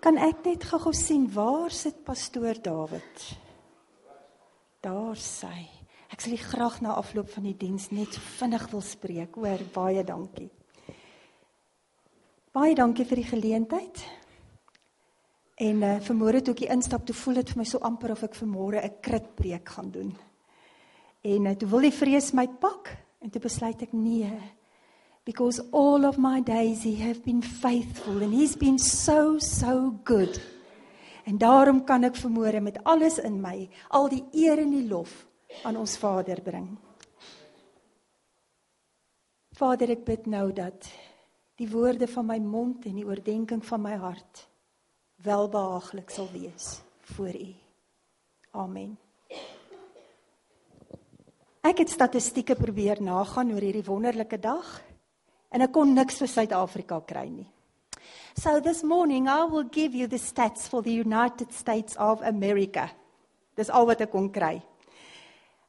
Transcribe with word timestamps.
Kan 0.00 0.16
ek 0.16 0.46
net 0.46 0.64
gou-gou 0.64 0.94
sien 0.96 1.26
waar 1.28 1.72
sit 1.76 1.98
pastoor 2.06 2.56
Dawid? 2.64 3.24
Daar 4.80 5.18
sy. 5.20 5.66
Ek 6.08 6.22
sal 6.24 6.38
graag 6.40 6.78
na 6.80 6.94
afloop 6.96 7.28
van 7.34 7.44
die 7.44 7.56
diens 7.56 7.90
net 7.92 8.16
vinnig 8.38 8.64
wil 8.72 8.80
spreek. 8.80 9.36
Hoor, 9.36 9.60
baie 9.74 10.04
dankie. 10.04 10.48
Baie 12.56 12.72
dankie 12.74 13.04
vir 13.04 13.20
die 13.20 13.28
geleentheid. 13.28 14.00
En 15.60 15.84
uh 15.84 15.92
vanmôre 16.00 16.40
toe 16.40 16.56
ek 16.56 16.72
instap, 16.72 17.04
toe 17.04 17.14
voel 17.14 17.42
dit 17.42 17.52
vir 17.52 17.60
my 17.60 17.68
so 17.68 17.84
amper 17.84 18.14
of 18.16 18.24
ek 18.24 18.40
vanmôre 18.40 18.80
'n 18.80 19.00
kritpreek 19.04 19.68
gaan 19.68 19.90
doen. 19.92 20.16
En 21.20 21.46
uh, 21.46 21.52
toe 21.52 21.68
wil 21.68 21.84
die 21.84 21.92
vrees 21.92 22.32
my 22.32 22.48
pak 22.48 22.96
en 23.20 23.30
toe 23.30 23.40
besluit 23.40 23.82
ek 23.82 23.92
nee. 23.92 24.32
Because 25.30 25.60
all 25.70 26.04
of 26.04 26.18
my 26.18 26.40
days 26.40 26.82
he 26.82 26.96
have 27.06 27.24
been 27.24 27.40
faithful 27.40 28.20
and 28.20 28.34
he's 28.34 28.56
been 28.56 28.78
so 28.80 29.38
so 29.38 29.94
good. 30.02 30.40
En 31.24 31.38
daarom 31.38 31.84
kan 31.86 32.02
ek 32.02 32.18
vanmôre 32.18 32.58
met 32.58 32.80
alles 32.82 33.20
in 33.22 33.36
my 33.38 33.68
al 33.94 34.08
die 34.10 34.24
eer 34.34 34.58
en 34.58 34.72
die 34.74 34.88
lof 34.88 35.12
aan 35.62 35.78
ons 35.78 35.94
Vader 36.02 36.42
bring. 36.42 36.66
Vader, 39.54 39.94
ek 39.94 40.02
bid 40.02 40.26
nou 40.26 40.50
dat 40.50 40.90
die 41.62 41.70
woorde 41.70 42.10
van 42.10 42.26
my 42.26 42.40
mond 42.42 42.90
en 42.90 42.98
die 42.98 43.06
oordeenking 43.06 43.62
van 43.70 43.86
my 43.86 43.94
hart 44.02 44.44
welbehaaglik 45.22 46.10
sal 46.10 46.26
wees 46.34 46.80
voor 47.14 47.38
U. 47.38 47.50
Amen. 48.66 48.98
Ek 51.62 51.86
het 51.86 51.98
statistieke 52.00 52.58
probeer 52.58 52.98
nagaan 52.98 53.54
oor 53.54 53.62
hierdie 53.62 53.86
wonderlike 53.86 54.42
dag 54.42 54.80
en 55.50 55.64
ek 55.66 55.72
kon 55.74 55.94
niks 55.94 56.20
vir 56.22 56.30
Suid-Afrika 56.30 57.00
kry 57.06 57.26
nie. 57.28 57.48
So 58.38 58.60
this 58.60 58.82
morning 58.82 59.28
I 59.28 59.44
will 59.44 59.64
give 59.64 59.94
you 59.94 60.06
the 60.06 60.18
stats 60.18 60.68
for 60.68 60.82
the 60.82 60.92
United 60.92 61.52
States 61.52 61.96
of 61.98 62.22
America. 62.22 62.88
Dis 63.56 63.70
al 63.70 63.88
wat 63.90 64.00
ek 64.00 64.12
kon 64.12 64.30
kry. 64.32 64.60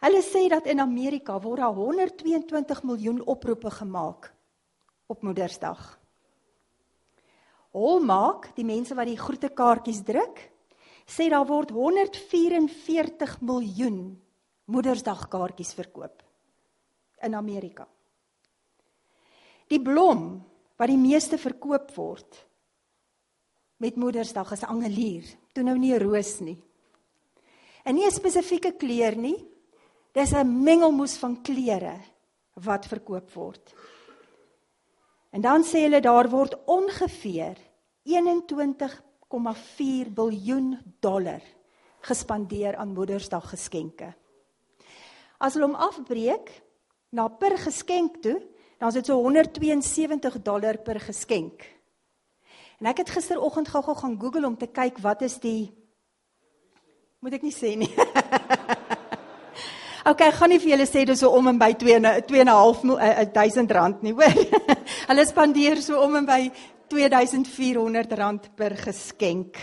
Hulle 0.02 0.22
sê 0.26 0.48
dat 0.50 0.66
in 0.70 0.82
Amerika 0.82 1.36
word 1.42 1.62
daar 1.62 1.76
122 1.78 2.84
miljoen 2.90 3.20
oproepe 3.26 3.70
gemaak 3.70 4.32
op 5.12 5.22
Moedersdag. 5.22 5.82
Hallmark, 7.72 8.50
die 8.56 8.66
mense 8.66 8.96
wat 8.98 9.08
die 9.08 9.20
groetekaartjies 9.20 10.02
druk, 10.08 10.42
sê 11.06 11.30
daar 11.32 11.46
word 11.48 11.72
144 11.76 13.38
miljoen 13.46 14.02
Moedersdagkaartjies 14.72 15.74
verkoop 15.78 16.24
in 17.26 17.36
Amerika. 17.36 17.86
Die 19.72 19.80
blom 19.80 20.44
wat 20.76 20.92
die 20.92 21.00
meeste 21.00 21.40
verkoop 21.40 21.94
word 21.96 22.48
met 23.82 23.98
Moedersdag 23.98 24.52
is 24.54 24.68
angelier, 24.68 25.26
toe 25.56 25.64
nou 25.64 25.78
nie 25.78 25.94
'n 25.94 26.04
roos 26.04 26.40
nie. 26.40 26.62
En 27.84 27.96
nie 27.96 28.06
'n 28.06 28.12
spesifieke 28.12 28.72
kleur 28.78 29.16
nie. 29.16 29.48
Dis 30.14 30.34
'n 30.34 30.64
mengelmoes 30.64 31.18
van 31.18 31.42
kleure 31.42 32.00
wat 32.54 32.86
verkoop 32.86 33.34
word. 33.34 33.74
En 35.32 35.42
dan 35.42 35.64
sê 35.64 35.80
hulle 35.88 36.02
daar 36.02 36.30
word 36.30 36.66
ongeveer 36.66 37.58
21,4 38.04 40.14
biljoen 40.14 40.80
dollar 41.00 41.42
gespandeer 42.02 42.76
aan 42.76 42.94
Moedersdag 42.94 43.50
geskenke. 43.50 44.14
As 45.40 45.54
hulle 45.54 45.66
hom 45.66 45.76
afbreek 45.76 46.64
na 47.10 47.28
per 47.28 47.58
geskenk 47.58 48.22
toe, 48.22 48.51
dan 48.82 48.90
is 48.90 48.96
dit 48.98 49.06
so 49.06 49.20
172 49.22 50.42
dollar 50.42 50.80
per 50.82 50.98
geskenk. 51.00 51.62
En 52.82 52.88
ek 52.90 53.04
het 53.04 53.12
gisteroggend 53.14 53.68
gou-gou 53.70 53.94
gaan 54.00 54.16
Google 54.18 54.48
om 54.48 54.56
te 54.58 54.66
kyk 54.74 54.98
wat 55.04 55.22
is 55.22 55.36
die 55.44 55.70
moet 57.22 57.36
ek 57.38 57.46
nie 57.46 57.54
sê 57.54 57.76
nie. 57.78 57.92
OK, 60.10 60.24
ek 60.26 60.40
gaan 60.40 60.50
nie 60.50 60.58
vir 60.64 60.72
julle 60.74 60.90
sê 60.90 61.06
dis 61.06 61.22
so 61.22 61.30
om 61.38 61.52
en 61.54 61.62
by 61.62 61.70
2 61.78 62.00
2.5 62.32 63.30
1000 63.38 63.76
rand 63.78 64.02
nie, 64.02 64.16
hoor. 64.18 64.42
Hulle 65.12 65.28
spandeer 65.30 65.86
so 65.86 66.02
om 66.02 66.18
en 66.24 66.26
by 66.26 66.42
2400 66.90 68.18
rand 68.18 68.50
per 68.58 68.80
geskenk. 68.82 69.62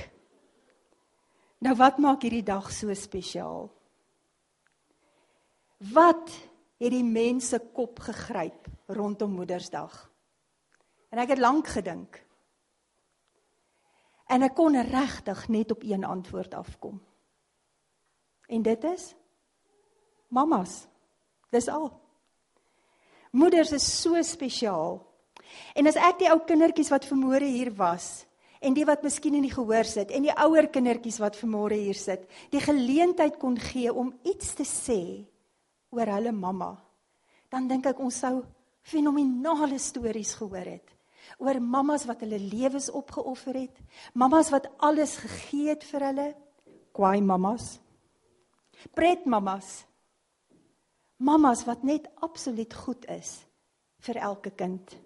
Nou 1.66 1.74
wat 1.82 1.98
maak 1.98 2.22
hierdie 2.22 2.46
dag 2.46 2.70
so 2.70 2.94
spesiaal? 2.94 3.66
Wat 5.90 6.30
het 6.78 6.94
die 6.94 7.02
mense 7.02 7.58
kop 7.74 7.98
gegryp 8.06 8.77
rondom 8.88 9.36
Moedersdag? 9.36 9.94
En 11.12 11.20
ek 11.22 11.34
het 11.36 11.42
lank 11.42 11.68
gedink. 11.72 12.18
En 14.28 14.44
ek 14.44 14.56
kon 14.56 14.76
regtig 14.76 15.46
net 15.48 15.72
op 15.72 15.84
een 15.84 16.04
antwoord 16.04 16.54
afkom. 16.54 16.98
En 18.48 18.62
dit 18.62 18.84
is 18.84 19.14
mamas. 20.28 20.84
Dis 21.52 21.68
al. 21.68 21.88
Moeders 23.32 23.72
is 23.72 23.86
so 24.00 24.20
spesiaal. 24.22 25.00
En 25.76 25.88
as 25.88 25.96
ek 25.96 26.20
die 26.20 26.30
ou 26.32 26.40
kindertjies 26.44 26.90
wat 26.92 27.08
vermore 27.08 27.48
hier 27.48 27.70
was 27.76 28.26
en 28.58 28.74
die 28.74 28.84
wat 28.88 29.04
miskien 29.06 29.36
in 29.38 29.44
die 29.46 29.54
gehoor 29.54 29.86
sit 29.86 30.10
en 30.12 30.24
die 30.26 30.34
ouer 30.34 30.66
kindertjies 30.72 31.20
wat 31.22 31.38
vermore 31.38 31.78
hier 31.78 31.96
sit, 31.96 32.24
die 32.50 32.60
geleentheid 32.60 33.38
kon 33.40 33.56
gee 33.60 33.92
om 33.92 34.10
iets 34.26 34.56
te 34.58 34.66
sê 34.66 35.00
oor 35.94 36.10
hulle 36.10 36.32
mamma, 36.34 36.72
dan 37.48 37.68
dink 37.70 37.86
ek 37.88 38.00
ons 38.02 38.18
sou 38.24 38.42
fenominale 38.82 39.78
stories 39.78 40.34
gehoor 40.38 40.66
het 40.76 40.94
oor 41.38 41.60
mammas 41.60 42.06
wat 42.08 42.22
hulle 42.24 42.38
lewens 42.40 42.88
opgeoffer 42.90 43.54
het, 43.54 43.76
mammas 44.14 44.48
wat 44.50 44.70
alles 44.82 45.18
gegee 45.20 45.68
het 45.68 45.84
vir 45.86 46.06
hulle, 46.08 46.28
kwaai 46.96 47.20
mammas, 47.22 47.76
pret 48.96 49.26
mammas, 49.28 49.84
mammas 51.18 51.64
wat 51.68 51.84
net 51.86 52.08
absoluut 52.24 52.74
goed 52.74 53.04
is 53.12 53.36
vir 54.06 54.22
elke 54.24 54.50
kind. 54.50 54.96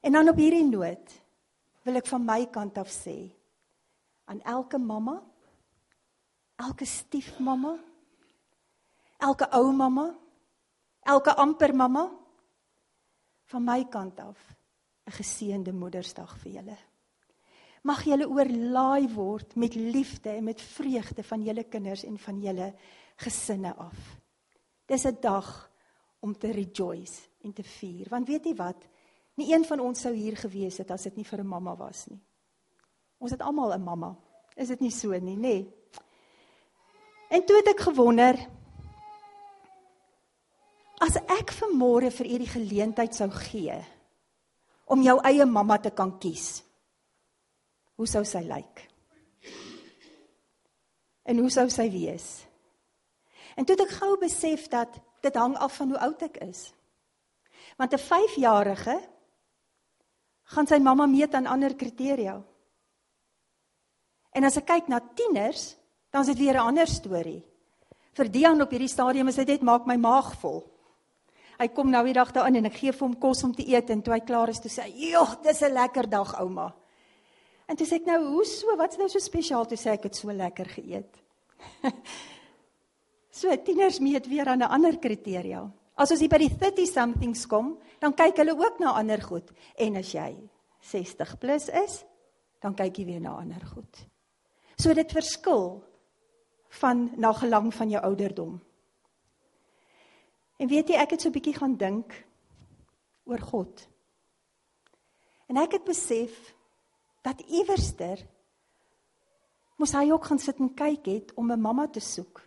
En 0.00 0.14
dan 0.14 0.30
op 0.30 0.38
hierdie 0.38 0.64
noot 0.64 1.16
wil 1.84 1.98
ek 2.00 2.08
van 2.08 2.24
my 2.24 2.44
kant 2.52 2.78
af 2.78 2.92
sê 2.92 3.18
aan 4.28 4.40
elke 4.44 4.78
mamma, 4.78 5.18
elke 6.60 6.86
stiefmamma, 6.86 7.74
elke 9.24 9.48
ou 9.56 9.70
mamma, 9.72 10.10
elke 11.08 11.34
amper 11.36 11.72
mamma 11.74 12.04
van 13.48 13.64
my 13.64 13.84
kant 13.88 14.20
af 14.20 14.38
'n 15.06 15.16
geseënde 15.20 15.72
Moedersdag 15.72 16.36
vir 16.38 16.52
julle. 16.52 16.76
Mag 17.82 18.04
julle 18.04 18.28
oorlaai 18.28 19.08
word 19.14 19.56
met 19.56 19.74
liefde 19.74 20.30
en 20.30 20.44
met 20.44 20.60
vreugde 20.60 21.22
van 21.22 21.42
julle 21.42 21.64
kinders 21.64 22.04
en 22.04 22.18
van 22.18 22.40
julle 22.40 22.74
gesinne 23.16 23.74
af. 23.76 24.20
Dis 24.86 25.04
'n 25.04 25.16
dag 25.20 25.70
om 26.20 26.38
te 26.38 26.50
rejoice 26.50 27.28
en 27.42 27.52
te 27.52 27.62
vier. 27.62 28.08
Want 28.08 28.28
weet 28.28 28.44
jy 28.44 28.54
wat? 28.54 28.84
Nie 29.34 29.54
een 29.54 29.64
van 29.64 29.80
ons 29.80 30.00
sou 30.00 30.14
hier 30.14 30.36
gewees 30.36 30.78
het 30.78 30.90
as 30.90 31.02
dit 31.02 31.16
nie 31.16 31.24
vir 31.24 31.40
'n 31.40 31.46
mamma 31.46 31.76
was 31.76 32.06
nie. 32.06 32.20
Ons 33.18 33.30
het 33.30 33.40
almal 33.40 33.72
'n 33.72 33.82
mamma. 33.82 34.16
Is 34.56 34.68
dit 34.68 34.80
nie 34.80 34.90
so 34.90 35.10
nie, 35.18 35.36
nê? 35.36 35.40
Nee? 35.40 35.74
En 37.28 37.44
toe 37.44 37.56
het 37.56 37.66
ek 37.66 37.80
gewonder, 37.80 38.48
As 40.98 41.14
ek 41.30 41.52
vanmôre 41.54 42.10
vir 42.10 42.26
u 42.26 42.38
die 42.42 42.50
geleentheid 42.50 43.14
sou 43.14 43.28
gee 43.30 43.76
om 44.90 45.02
jou 45.04 45.18
eie 45.28 45.44
mamma 45.46 45.76
te 45.78 45.92
kan 45.94 46.16
kies. 46.18 46.62
Hoe 47.98 48.06
sou 48.08 48.24
sy 48.26 48.40
lyk? 48.46 48.82
En 51.28 51.38
hoe 51.38 51.50
sou 51.52 51.68
sy 51.70 51.86
wees? 51.92 52.26
En 53.54 53.66
toe 53.66 53.76
het 53.76 53.84
ek 53.84 53.98
gou 53.98 54.16
besef 54.18 54.66
dat 54.72 54.96
dit 55.22 55.34
hang 55.34 55.54
af 55.58 55.76
van 55.76 55.92
hoe 55.92 56.00
oud 56.06 56.22
ek 56.24 56.40
is. 56.46 56.72
Want 57.76 57.92
'n 57.92 57.98
5-jarige 57.98 58.96
gaan 60.54 60.66
sy 60.66 60.78
mamma 60.78 61.06
meet 61.06 61.34
aan 61.34 61.46
ander 61.46 61.74
kriteria. 61.74 62.42
En 64.32 64.44
as 64.44 64.56
ek 64.56 64.66
kyk 64.66 64.88
na 64.88 65.00
tieners, 65.14 65.76
dan 66.10 66.22
is 66.22 66.26
dit 66.26 66.38
weer 66.38 66.54
'n 66.54 66.66
ander 66.66 66.86
storie. 66.86 67.44
Vir 68.12 68.30
Dian 68.30 68.62
op 68.62 68.70
hierdie 68.70 68.88
stadium 68.88 69.28
is 69.28 69.36
dit 69.36 69.46
net 69.46 69.62
maak 69.62 69.86
my 69.86 69.96
maag 69.96 70.34
vol 70.40 70.77
hy 71.58 71.68
kom 71.74 71.90
nou 71.90 72.04
die 72.06 72.14
dag 72.16 72.30
daarin 72.32 72.60
en 72.60 72.70
ek 72.70 72.78
gee 72.80 72.92
vir 72.92 73.06
hom 73.06 73.16
kos 73.20 73.42
om 73.44 73.54
te 73.54 73.66
eet 73.66 73.90
en 73.90 74.02
toe 74.02 74.14
hy 74.14 74.20
klaar 74.26 74.52
is 74.52 74.60
toe 74.62 74.70
sê 74.70 74.86
hy, 74.86 75.10
"Joh, 75.12 75.42
dis 75.42 75.62
'n 75.62 75.74
lekker 75.74 76.08
dag, 76.08 76.34
ouma." 76.40 76.74
En 77.68 77.76
toe 77.76 77.86
sê 77.86 77.96
ek 77.96 78.06
nou, 78.06 78.24
"Hoe 78.34 78.44
so? 78.44 78.76
Wat's 78.76 78.96
nou 78.96 79.08
so 79.08 79.18
spesiaal?" 79.18 79.66
Toe 79.66 79.76
sê 79.76 79.92
ek, 79.92 80.02
"Het 80.02 80.16
so 80.16 80.32
lekker 80.32 80.66
geëet." 80.66 81.16
so 83.30 83.56
tieners 83.56 83.98
meet 84.00 84.26
weer 84.26 84.46
aan 84.46 84.62
'n 84.62 84.70
ander 84.70 84.98
kriteria. 84.98 85.70
As 85.96 86.10
ons 86.10 86.20
hier 86.20 86.28
by 86.28 86.38
die 86.38 86.56
30 86.56 86.86
somethings 86.86 87.46
kom, 87.46 87.78
dan 87.98 88.14
kyk 88.14 88.36
hulle 88.36 88.54
ook 88.54 88.78
na 88.78 88.92
ander 88.92 89.20
goed. 89.20 89.50
En 89.76 89.96
as 89.96 90.12
jy 90.12 90.36
60 90.80 91.38
plus 91.38 91.68
is, 91.68 92.04
dan 92.60 92.74
kyk 92.74 92.98
jy 92.98 93.04
weer 93.04 93.20
na 93.20 93.34
ander 93.38 93.64
goed. 93.66 94.06
So 94.78 94.94
dit 94.94 95.12
verskil 95.12 95.82
van 96.80 97.10
na 97.16 97.32
gelang 97.32 97.74
van 97.74 97.90
jou 97.90 98.02
ouderdom. 98.02 98.60
En 100.58 100.68
weet 100.68 100.88
jy, 100.90 100.96
ek 100.98 101.14
het 101.14 101.22
so 101.22 101.28
'n 101.28 101.32
bietjie 101.32 101.54
gaan 101.54 101.76
dink 101.76 102.12
oor 103.24 103.38
God. 103.38 103.88
En 105.48 105.56
ek 105.56 105.72
het 105.78 105.84
besef 105.84 106.54
dat 107.22 107.40
iewerster 107.40 108.26
moes 109.78 109.92
hy 109.92 110.10
ook 110.10 110.24
gaan 110.24 110.38
sit 110.38 110.58
en 110.58 110.74
kyk 110.74 111.06
het 111.06 111.34
om 111.34 111.52
'n 111.52 111.60
mamma 111.60 111.86
te 111.88 112.00
soek 112.00 112.42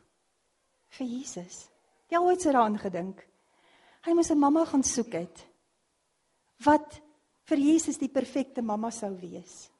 vir 0.90 1.08
Jesus. 1.08 1.70
Jy 2.08 2.20
ooit 2.20 2.44
daaraan 2.44 2.78
gedink? 2.78 3.28
Hy 4.04 4.14
moes 4.14 4.30
'n 4.32 4.40
mamma 4.40 4.66
gaan 4.66 4.84
soek 4.84 5.12
het 5.14 5.48
wat 6.66 7.02
vir 7.44 7.58
Jesus 7.58 7.98
die 7.98 8.10
perfekte 8.10 8.62
mamma 8.62 8.92
sou 8.92 9.16
wees. 9.18 9.71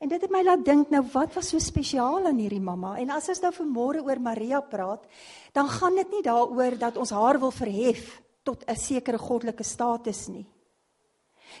En 0.00 0.08
dit 0.08 0.22
het 0.22 0.32
my 0.32 0.40
laat 0.40 0.62
dink 0.64 0.88
nou 0.88 1.02
wat 1.12 1.34
was 1.36 1.50
so 1.52 1.60
spesiaal 1.60 2.24
aan 2.30 2.38
hierdie 2.40 2.62
mamma? 2.62 2.94
En 3.02 3.10
as 3.12 3.28
ons 3.28 3.42
nou 3.44 3.50
vanmôre 3.52 4.00
oor 4.06 4.20
Maria 4.24 4.62
praat, 4.64 5.04
dan 5.52 5.68
gaan 5.68 5.98
dit 6.00 6.14
nie 6.14 6.22
daaroor 6.24 6.78
dat 6.80 6.96
ons 6.96 7.12
haar 7.12 7.38
wil 7.42 7.52
verhef 7.52 8.22
tot 8.42 8.64
'n 8.64 8.76
sekere 8.76 9.18
goddelike 9.18 9.62
status 9.62 10.28
nie. 10.28 10.46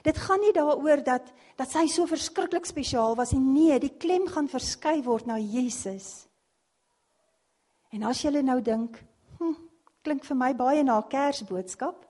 Dit 0.02 0.16
gaan 0.16 0.40
nie 0.40 0.52
daaroor 0.52 1.04
dat 1.04 1.32
dat 1.56 1.70
sy 1.70 1.86
so 1.86 2.06
verskriklik 2.06 2.64
spesiaal 2.64 3.16
was 3.16 3.32
nie. 3.32 3.40
Nee, 3.40 3.78
die 3.78 3.96
klem 3.98 4.26
gaan 4.26 4.48
verskuif 4.48 5.04
word 5.04 5.26
na 5.26 5.36
Jesus. 5.38 6.26
En 7.92 8.02
as 8.02 8.22
jy 8.22 8.30
nou 8.42 8.60
dink, 8.62 9.04
hm, 9.38 9.54
klink 10.02 10.24
vir 10.24 10.36
my 10.36 10.54
baie 10.54 10.82
na 10.82 10.98
'n 10.98 11.08
Kersboodskap, 11.08 12.06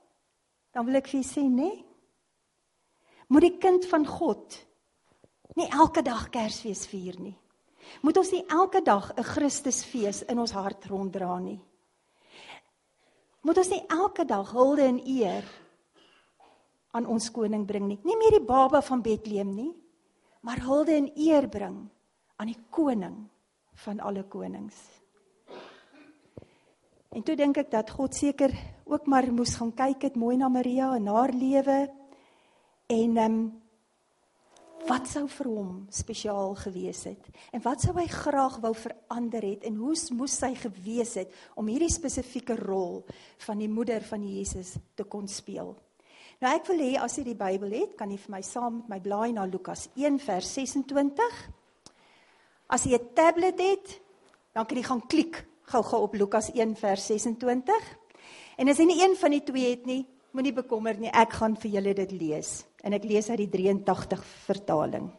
dan 0.73 0.87
wil 0.87 0.95
ek 0.95 1.09
vir 1.09 1.21
julle 1.21 1.35
sê, 1.35 1.51
nee. 1.51 1.85
Moet 3.29 3.43
die 3.43 3.59
kind 3.59 3.87
van 3.87 4.07
God 4.07 4.70
nie 5.57 5.69
elke 5.71 6.03
dag 6.03 6.29
Kersfees 6.31 6.87
vier 6.87 7.19
nie. 7.21 7.37
Moet 8.03 8.21
ons 8.21 8.31
nie 8.33 8.45
elke 8.49 8.83
dag 8.83 9.13
'n 9.17 9.23
Christusfees 9.23 10.23
in 10.23 10.39
ons 10.39 10.53
hart 10.53 10.85
ronddra 10.87 11.39
nie. 11.39 11.61
Moet 13.43 13.59
ons 13.59 13.71
nie 13.71 13.85
elke 13.89 14.25
dag 14.25 14.51
hulde 14.53 14.83
en 14.83 15.01
eer 15.07 15.45
aan 16.93 17.07
ons 17.07 17.31
koning 17.31 17.67
bring 17.67 17.87
nie. 17.87 18.01
Nie 18.05 18.17
meer 18.17 18.39
die 18.39 18.47
baba 18.47 18.81
van 18.81 19.03
Bethlehem 19.03 19.55
nie, 19.55 19.75
maar 20.43 20.61
hulde 20.61 20.93
en 20.93 21.11
eer 21.17 21.49
bring 21.49 21.89
aan 22.37 22.47
die 22.47 22.59
koning 22.71 23.29
van 23.85 24.01
alle 24.01 24.25
konings. 24.25 24.77
En 27.11 27.23
toe 27.23 27.35
dink 27.37 27.57
ek 27.57 27.71
dat 27.71 27.91
God 27.91 28.15
seker 28.15 28.53
ook 28.85 29.07
maar 29.07 29.33
moes 29.33 29.57
gaan 29.57 29.73
kyk 29.75 30.03
het 30.03 30.17
mooi 30.17 30.37
na 30.37 30.49
Maria 30.49 30.95
en 30.95 31.07
haar 31.07 31.33
lewe 31.33 31.91
en 32.87 33.17
ehm 33.17 33.25
um, 33.25 33.60
wat 34.89 35.09
sou 35.11 35.27
vir 35.29 35.49
hom 35.51 35.73
spesiaal 35.93 36.55
gewees 36.59 37.03
het 37.09 37.29
en 37.53 37.63
wat 37.65 37.83
sou 37.85 37.93
hy 37.97 38.07
graag 38.11 38.59
wou 38.63 38.73
verander 38.77 39.45
het 39.45 39.67
en 39.69 39.77
hoe 39.81 39.95
moes 40.17 40.37
sy 40.41 40.55
gewees 40.59 41.17
het 41.21 41.35
om 41.59 41.69
hierdie 41.69 41.91
spesifieke 41.93 42.57
rol 42.59 43.03
van 43.47 43.61
die 43.61 43.69
moeder 43.69 44.05
van 44.07 44.25
Jesus 44.25 44.77
te 44.97 45.05
kon 45.05 45.29
speel. 45.29 45.75
Nou 46.41 46.53
ek 46.57 46.71
wil 46.71 46.81
hê 46.81 46.95
as 46.97 47.19
jy 47.19 47.27
die 47.27 47.37
Bybel 47.37 47.75
het, 47.77 47.97
kan 47.99 48.11
jy 48.11 48.17
vir 48.23 48.33
my 48.33 48.41
saam 48.47 48.79
met 48.81 48.95
my 48.95 49.01
blaai 49.05 49.33
na 49.37 49.45
Lukas 49.45 49.89
1 49.99 50.17
vers 50.25 50.55
26. 50.57 51.43
As 52.71 52.87
jy 52.87 52.97
'n 52.97 53.13
tablet 53.15 53.61
het, 53.61 54.01
dan 54.55 54.65
kan 54.67 54.77
jy 54.77 54.85
gaan 54.85 55.07
klik 55.07 55.45
gou-gou 55.69 56.03
op 56.03 56.15
Lukas 56.15 56.51
1 56.55 56.77
vers 56.77 57.07
26. 57.07 57.97
En 58.57 58.69
as 58.69 58.79
jy 58.79 58.87
nie 58.87 59.03
een 59.03 59.17
van 59.17 59.31
die 59.31 59.45
twee 59.45 59.71
het 59.71 59.87
nie, 59.87 60.07
moenie 60.33 60.53
bekommer 60.53 60.97
nie, 60.99 61.11
ek 61.13 61.33
gaan 61.33 61.57
vir 61.57 61.71
julle 61.71 61.95
dit 61.95 62.13
lees 62.13 62.65
en 62.83 62.93
ek 62.93 63.05
lees 63.05 63.31
uit 63.31 63.43
die 63.45 63.49
83 63.49 64.25
vertaling. 64.47 65.11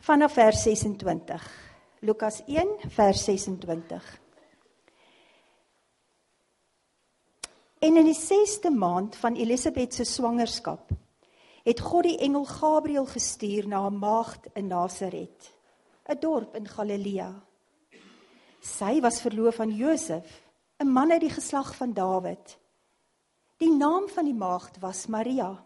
Vanaf 0.00 0.32
vers 0.32 0.62
26. 0.62 1.48
Lukas 2.00 2.42
1 2.46 2.90
vers 2.94 3.24
26. 3.24 4.06
En 7.78 7.96
in 7.96 8.08
die 8.08 8.16
6ste 8.18 8.70
maand 8.74 9.16
van 9.16 9.36
Elisabet 9.38 9.94
se 9.94 10.04
swangerskap 10.04 10.90
het 11.68 11.80
God 11.84 12.06
die 12.06 12.18
engel 12.24 12.46
Gabriël 12.48 13.06
gestuur 13.06 13.66
na 13.68 13.86
'n 13.86 13.98
maagd 13.98 14.46
in 14.54 14.66
Nasaret, 14.66 15.52
'n 16.08 16.18
dorp 16.20 16.54
in 16.56 16.68
Galilea. 16.68 17.42
Sy 18.60 19.00
was 19.00 19.20
verloof 19.20 19.60
aan 19.60 19.76
Josef, 19.76 20.42
'n 20.78 20.92
man 20.92 21.10
uit 21.10 21.20
die 21.20 21.30
geslag 21.30 21.74
van 21.76 21.92
Dawid. 21.92 22.58
Die 23.56 23.70
naam 23.70 24.08
van 24.08 24.24
die 24.24 24.34
maagd 24.34 24.78
was 24.80 25.06
Maria. 25.06 25.64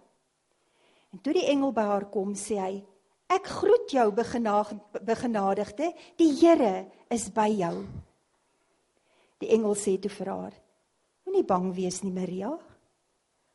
En 1.12 1.20
toe 1.20 1.34
die 1.36 1.46
engel 1.46 1.72
by 1.76 1.84
haar 1.84 2.08
kom, 2.10 2.34
sê 2.34 2.56
hy: 2.58 2.84
"Ek 3.28 3.46
groet 3.46 3.92
jou, 3.92 4.12
begenadigde, 4.12 5.92
die 6.16 6.32
Here 6.40 6.90
is 7.10 7.28
by 7.30 7.48
jou." 7.48 7.86
Die 9.38 9.50
engel 9.52 9.74
sê 9.74 9.98
toe 10.00 10.10
vir 10.10 10.28
haar: 10.30 10.54
"Moenie 11.26 11.44
bang 11.44 11.74
wees 11.74 12.02
nie, 12.02 12.12
Maria, 12.12 12.58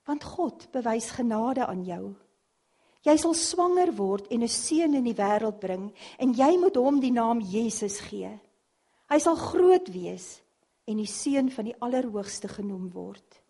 want 0.05 0.23
God 0.23 0.71
bewys 0.71 1.11
genade 1.11 1.65
aan 1.65 1.83
jou. 1.83 2.15
Jy 3.03 3.15
sal 3.17 3.33
swanger 3.33 3.91
word 3.95 4.27
en 4.31 4.43
'n 4.43 4.47
seun 4.47 4.93
in 4.95 5.03
die 5.03 5.15
wêreld 5.15 5.59
bring, 5.59 5.93
en 6.19 6.33
jy 6.33 6.57
moet 6.57 6.75
hom 6.75 6.99
die 6.99 7.11
naam 7.11 7.39
Jesus 7.39 7.99
gee. 7.99 8.39
Hy 9.09 9.19
sal 9.19 9.35
groot 9.35 9.87
wees 9.93 10.41
en 10.85 10.97
die 10.97 11.05
seun 11.05 11.49
van 11.49 11.65
die 11.65 11.75
Allerhoogste 11.79 12.47
genoem 12.47 12.91
word." 12.91 13.41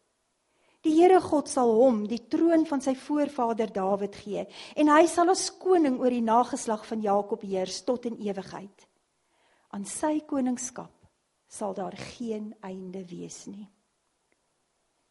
Die 0.85 0.93
Here 0.93 1.17
God 1.21 1.49
sal 1.49 1.71
hom 1.73 2.03
die 2.05 2.21
troon 2.29 2.65
van 2.69 2.83
sy 2.85 2.93
voorvader 2.99 3.71
Dawid 3.73 4.15
gee 4.21 4.43
en 4.77 4.91
hy 4.93 5.05
sal 5.09 5.31
as 5.33 5.49
koning 5.57 5.97
oor 5.97 6.13
die 6.13 6.21
nageslag 6.21 6.85
van 6.85 7.01
Jakob 7.01 7.41
heers 7.41 7.81
tot 7.87 8.05
in 8.05 8.19
ewigheid. 8.21 8.85
Aan 9.73 9.87
sy 9.89 10.19
koningskap 10.29 10.93
sal 11.49 11.73
daar 11.73 11.95
geen 11.97 12.51
einde 12.61 13.01
wees 13.09 13.45
nie. 13.49 13.65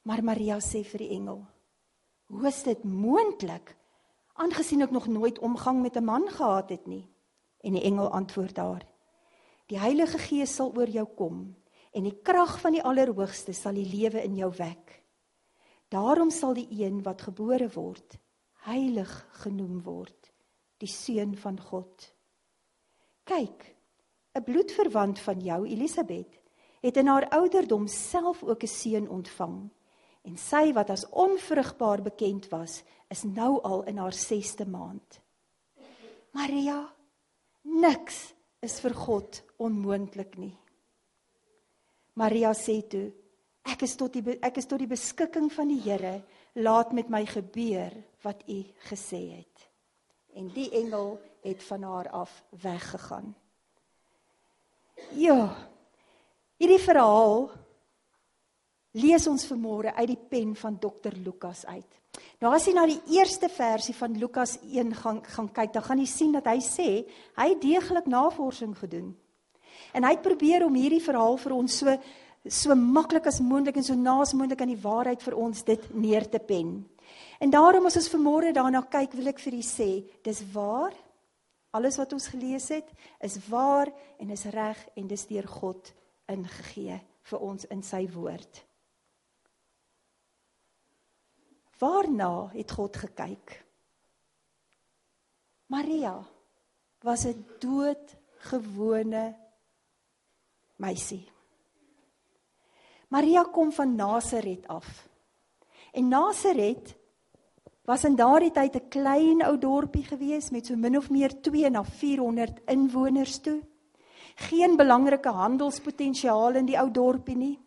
Maar 0.06 0.22
Maria 0.22 0.60
sê 0.62 0.84
vir 0.86 1.02
die 1.02 1.16
engel: 1.16 1.42
"Hoe 2.30 2.46
is 2.46 2.62
dit 2.62 2.84
moontlik 2.84 3.74
aangesien 4.34 4.82
ek 4.82 4.92
nog 4.94 5.08
nooit 5.08 5.38
omgang 5.38 5.82
met 5.82 5.96
'n 5.96 6.04
man 6.04 6.28
gehad 6.28 6.70
het 6.70 6.86
nie?" 6.86 7.08
En 7.64 7.72
die 7.72 7.82
engel 7.82 8.08
antwoord 8.10 8.56
haar: 8.56 8.86
"Die 9.66 9.78
Heilige 9.78 10.18
Gees 10.18 10.54
sal 10.54 10.72
oor 10.76 10.88
jou 10.88 11.06
kom 11.06 11.56
en 11.92 12.02
die 12.02 12.22
krag 12.22 12.60
van 12.60 12.72
die 12.72 12.82
Allerhoogste 12.82 13.52
sal 13.52 13.74
die 13.74 13.90
lewe 13.90 14.22
in 14.22 14.36
jou 14.36 14.52
wek." 14.52 15.05
Daarom 15.88 16.30
sal 16.30 16.54
die 16.54 16.68
een 16.70 17.02
wat 17.02 17.22
gebore 17.22 17.68
word 17.74 18.18
heilig 18.66 19.12
genoem 19.42 19.78
word, 19.86 20.32
die 20.82 20.90
seun 20.90 21.36
van 21.38 21.58
God. 21.60 22.08
Kyk, 23.26 23.76
'n 24.34 24.44
bloedverwant 24.44 25.18
van 25.18 25.40
jou, 25.40 25.66
Elisabet, 25.66 26.40
het 26.82 26.96
in 26.96 27.06
haar 27.06 27.28
ouderdom 27.28 27.86
self 27.86 28.42
ook 28.42 28.62
'n 28.62 28.66
seun 28.66 29.08
ontvang. 29.08 29.70
En 30.22 30.36
sy 30.36 30.72
wat 30.72 30.90
as 30.90 31.08
onvrugbaar 31.08 32.02
bekend 32.02 32.48
was, 32.48 32.82
is 33.08 33.22
nou 33.22 33.62
al 33.62 33.84
in 33.84 33.96
haar 33.96 34.12
6ste 34.12 34.66
maand. 34.66 35.20
Maria, 36.32 36.94
niks 37.62 38.34
is 38.60 38.80
vir 38.80 38.94
God 38.94 39.42
onmoontlik 39.56 40.36
nie. 40.36 40.58
Maria 42.14 42.52
sê 42.52 42.82
toe: 42.88 43.12
Ek 43.66 43.82
is 43.82 43.96
tot 43.98 44.14
die 44.14 44.36
ek 44.44 44.60
is 44.60 44.68
tot 44.70 44.78
die 44.78 44.90
beskikking 44.90 45.48
van 45.52 45.70
die 45.72 45.80
Here. 45.82 46.20
Laat 46.62 46.92
met 46.96 47.10
my 47.12 47.24
gebeur 47.26 47.92
wat 48.24 48.44
u 48.48 48.62
gesê 48.88 49.22
het. 49.38 49.66
En 50.36 50.48
die 50.54 50.70
engel 50.70 51.16
het 51.42 51.62
van 51.66 51.82
haar 51.82 52.10
af 52.10 52.32
weggegaan. 52.62 53.34
Ja. 55.18 55.56
Hierdie 56.56 56.80
verhaal 56.80 57.50
lees 58.96 59.26
ons 59.28 59.44
vanmôre 59.50 59.92
uit 59.92 60.08
die 60.08 60.22
pen 60.30 60.54
van 60.56 60.78
Dr 60.80 61.12
Lukas 61.20 61.66
uit. 61.66 61.98
Nou 62.40 62.52
as 62.56 62.64
jy 62.64 62.72
na 62.76 62.86
die 62.88 63.00
eerste 63.18 63.48
versie 63.52 63.94
van 63.96 64.16
Lukas 64.16 64.56
1 64.62 64.94
gaan 65.02 65.20
gaan 65.24 65.50
kyk, 65.52 65.74
dan 65.74 65.84
gaan 65.84 66.00
jy 66.00 66.08
sien 66.08 66.32
dat 66.32 66.48
hy 66.48 66.60
sê 66.64 66.88
hy 67.36 67.48
het 67.52 67.60
deeglik 67.60 68.08
navorsing 68.08 68.72
gedoen. 68.78 69.12
En 69.92 70.04
hy 70.04 70.14
het 70.14 70.24
probeer 70.24 70.64
om 70.64 70.74
hierdie 70.76 71.02
verhaal 71.04 71.36
vir 71.40 71.54
ons 71.56 71.76
so 71.82 71.92
so 72.48 72.74
maklik 72.74 73.26
as 73.26 73.40
moontlik 73.40 73.76
en 73.76 73.84
so 73.84 73.94
naas 73.94 74.34
moontlik 74.34 74.60
aan 74.60 74.74
die 74.74 74.82
waarheid 74.82 75.22
vir 75.22 75.36
ons 75.36 75.64
dit 75.66 75.88
neer 75.94 76.28
te 76.30 76.38
pen. 76.38 76.84
En 77.40 77.50
daarom 77.50 77.86
as 77.86 77.96
ons 77.96 78.08
vanmôre 78.14 78.52
daarna 78.54 78.82
kyk, 78.90 79.12
wil 79.18 79.28
ek 79.32 79.42
vir 79.42 79.58
u 79.58 79.62
sê, 79.64 79.90
dis 80.24 80.40
waar. 80.52 80.94
Alles 81.76 81.98
wat 82.00 82.14
ons 82.16 82.28
gelees 82.32 82.70
het, 82.72 82.88
is 83.20 83.36
waar 83.50 83.90
en 84.22 84.30
is 84.32 84.46
reg 84.54 84.80
en 84.96 85.08
dis 85.10 85.26
deur 85.28 85.48
God 85.58 85.92
ingegee 86.32 86.96
vir 87.26 87.44
ons 87.44 87.68
in 87.74 87.82
sy 87.84 88.06
woord. 88.14 88.62
Waarna 91.76 92.48
het 92.54 92.72
God 92.72 92.96
gekyk? 92.96 93.58
Maria 95.68 96.16
was 97.02 97.26
'n 97.26 97.44
doodgewone 97.60 99.36
meisie. 100.76 101.35
Maria 103.08 103.44
kom 103.44 103.72
van 103.72 103.94
Nasaret 103.94 104.66
af. 104.66 105.08
En 105.92 106.08
Nasaret 106.08 106.96
was 107.86 108.04
in 108.04 108.16
daardie 108.18 108.50
tyd 108.50 108.74
'n 108.76 108.88
klein 108.88 109.44
ou 109.46 109.58
dorpie 109.58 110.04
gewees 110.04 110.50
met 110.50 110.66
so 110.66 110.76
min 110.76 110.96
of 110.96 111.10
meer 111.10 111.40
2 111.40 111.70
na 111.70 111.84
400 111.84 112.60
inwoners 112.66 113.38
toe. 113.38 113.62
Geen 114.34 114.76
belangrike 114.76 115.28
handelspotensiaal 115.28 116.54
in 116.54 116.66
die 116.66 116.78
ou 116.78 116.90
dorpie 116.90 117.36
nie. 117.36 117.58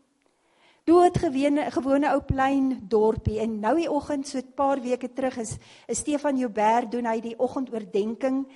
Doodgewone 0.83 1.71
gewone 1.71 2.11
ou 2.13 2.21
klein 2.21 2.87
dorpie 2.89 3.39
en 3.39 3.59
nou 3.59 3.75
die 3.75 3.91
oggend 3.91 4.27
so 4.27 4.37
'n 4.37 4.53
paar 4.55 4.81
weke 4.81 5.13
terug 5.13 5.37
is, 5.37 5.57
is 5.87 5.99
Stefan 5.99 6.37
Joubert 6.37 6.91
doen 6.91 7.05
hy 7.05 7.19
die 7.21 7.39
oggendoordenking 7.39 8.47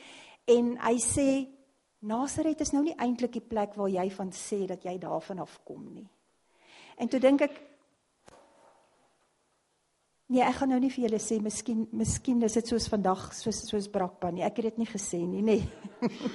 en 0.46 0.78
hy 0.78 0.98
sê 0.98 1.48
Nasaret 2.00 2.62
is 2.62 2.72
nou 2.72 2.84
nie 2.84 2.96
eintlik 2.98 3.32
die 3.32 3.48
plek 3.48 3.76
waar 3.76 3.90
jy 3.90 4.10
van 4.10 4.32
sê 4.32 4.66
dat 4.68 4.84
jy 4.84 4.98
daarvan 4.98 5.40
afkom 5.40 5.94
nie. 5.94 6.10
En 6.98 7.08
toe 7.08 7.20
dink 7.20 7.42
ek 7.42 7.62
Nee, 10.34 10.42
ek 10.42 10.56
gaan 10.56 10.72
nou 10.72 10.80
nie 10.82 10.90
vir 10.90 11.04
julle 11.04 11.20
sê 11.22 11.36
miskien 11.44 11.84
miskien 11.94 12.40
is 12.48 12.56
dit 12.58 12.70
soos 12.72 12.88
vandag 12.90 13.28
soos 13.38 13.60
soos 13.68 13.90
brakpan 13.92 14.34
nie. 14.34 14.46
Ek 14.48 14.58
het 14.58 14.72
dit 14.72 14.80
nie 14.82 14.90
gesê 14.90 15.20
nie, 15.20 15.44
nê. 15.46 15.60
Nee. 15.60 16.10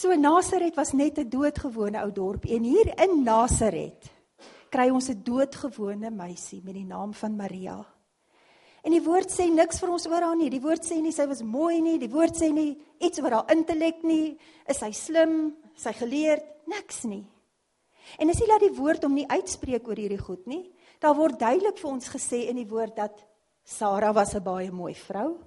so 0.00 0.16
Nasaret 0.18 0.74
was 0.76 0.90
net 0.98 1.18
'n 1.18 1.30
doodgewone 1.30 2.02
ou 2.02 2.10
dorp 2.10 2.48
en 2.48 2.64
hier 2.64 2.90
in 3.04 3.22
Nasaret 3.22 4.10
kry 4.70 4.90
ons 4.90 5.10
'n 5.10 5.22
doodgewone 5.22 6.10
meisie 6.10 6.60
met 6.64 6.74
die 6.74 6.88
naam 6.88 7.14
van 7.14 7.36
Maria. 7.36 7.78
En 8.82 8.90
die 8.90 9.04
woord 9.04 9.30
sê 9.30 9.46
niks 9.46 9.78
vir 9.78 9.90
ons 9.90 10.06
oor 10.06 10.22
haar 10.22 10.36
nie. 10.36 10.50
Die 10.50 10.60
woord 10.60 10.82
sê 10.82 11.00
nie 11.00 11.12
sy 11.12 11.26
was 11.26 11.42
mooi 11.42 11.80
nie, 11.80 11.98
die 11.98 12.10
woord 12.10 12.34
sê 12.34 12.52
nie 12.52 12.76
iets 12.98 13.20
oor 13.20 13.30
haar 13.30 13.52
intellek 13.54 14.02
nie. 14.02 14.36
Is 14.66 14.78
sy 14.78 14.90
slim? 14.90 15.54
Is 15.76 15.82
sy 15.82 15.92
geleerd? 15.92 16.42
Niks 16.66 17.04
nie. 17.04 17.24
En 18.18 18.30
as 18.30 18.38
jy 18.40 18.46
laat 18.46 18.60
die 18.60 18.76
woord 18.76 19.02
hom 19.02 19.14
nie 19.14 19.28
uitspreek 19.28 19.88
oor 19.88 19.96
hierdie 19.96 20.20
goed 20.20 20.46
nie, 20.46 20.72
Daar 21.02 21.16
word 21.18 21.40
duidelik 21.40 21.80
vir 21.82 21.90
ons 21.90 22.10
gesê 22.12 22.44
in 22.46 22.60
die 22.60 22.68
woord 22.70 22.94
dat 22.94 23.24
Sara 23.66 24.12
was 24.14 24.34
'n 24.34 24.42
baie 24.42 24.70
mooi 24.70 24.94
vrou. 24.94 25.42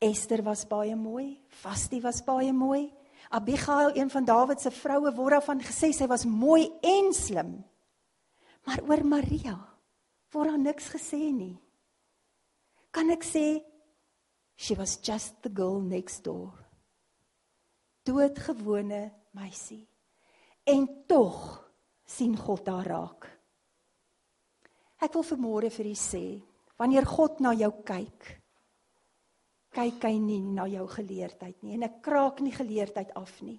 Esther 0.00 0.42
was 0.42 0.64
baie 0.64 0.94
mooi, 0.96 1.40
Vasti 1.48 2.00
was 2.00 2.22
baie 2.22 2.52
mooi. 2.52 2.92
Abigail, 3.30 3.96
een 3.96 4.10
van 4.10 4.24
Dawid 4.24 4.60
se 4.60 4.70
vroue, 4.70 5.14
word 5.14 5.30
daarvan 5.30 5.60
gesê 5.60 5.92
sy 5.92 6.06
was 6.06 6.24
mooi 6.24 6.70
en 6.82 7.12
slim. 7.12 7.64
Maar 8.64 8.80
oor 8.88 9.04
Maria 9.04 9.58
word 10.32 10.48
daar 10.48 10.58
niks 10.58 10.88
gesê 10.88 11.32
nie. 11.32 11.58
Kan 12.90 13.10
ek 13.10 13.24
sê 13.24 13.64
she 14.56 14.74
was 14.74 14.98
just 15.02 15.42
the 15.42 15.50
girl 15.54 15.80
next 15.80 16.24
door. 16.24 16.52
Doodgewone 18.04 19.12
meisie. 19.32 19.88
En 20.68 20.84
tog 21.06 21.36
sien 22.04 22.36
God 22.36 22.66
haar 22.68 22.86
raak. 22.86 23.24
Ek 25.00 25.14
wil 25.14 25.24
vanmôre 25.24 25.70
vir 25.72 25.86
u 25.88 25.94
sê, 25.96 26.24
wanneer 26.76 27.06
God 27.08 27.38
na 27.40 27.54
jou 27.56 27.70
kyk, 27.86 28.26
kyk 29.72 30.04
hy 30.04 30.16
nie 30.20 30.40
na 30.42 30.66
jou 30.68 30.84
geleerdheid 30.90 31.62
nie 31.62 31.76
en 31.76 31.86
ek 31.86 32.00
kraak 32.04 32.42
nie 32.42 32.52
geleerdheid 32.52 33.14
af 33.16 33.32
nie. 33.46 33.58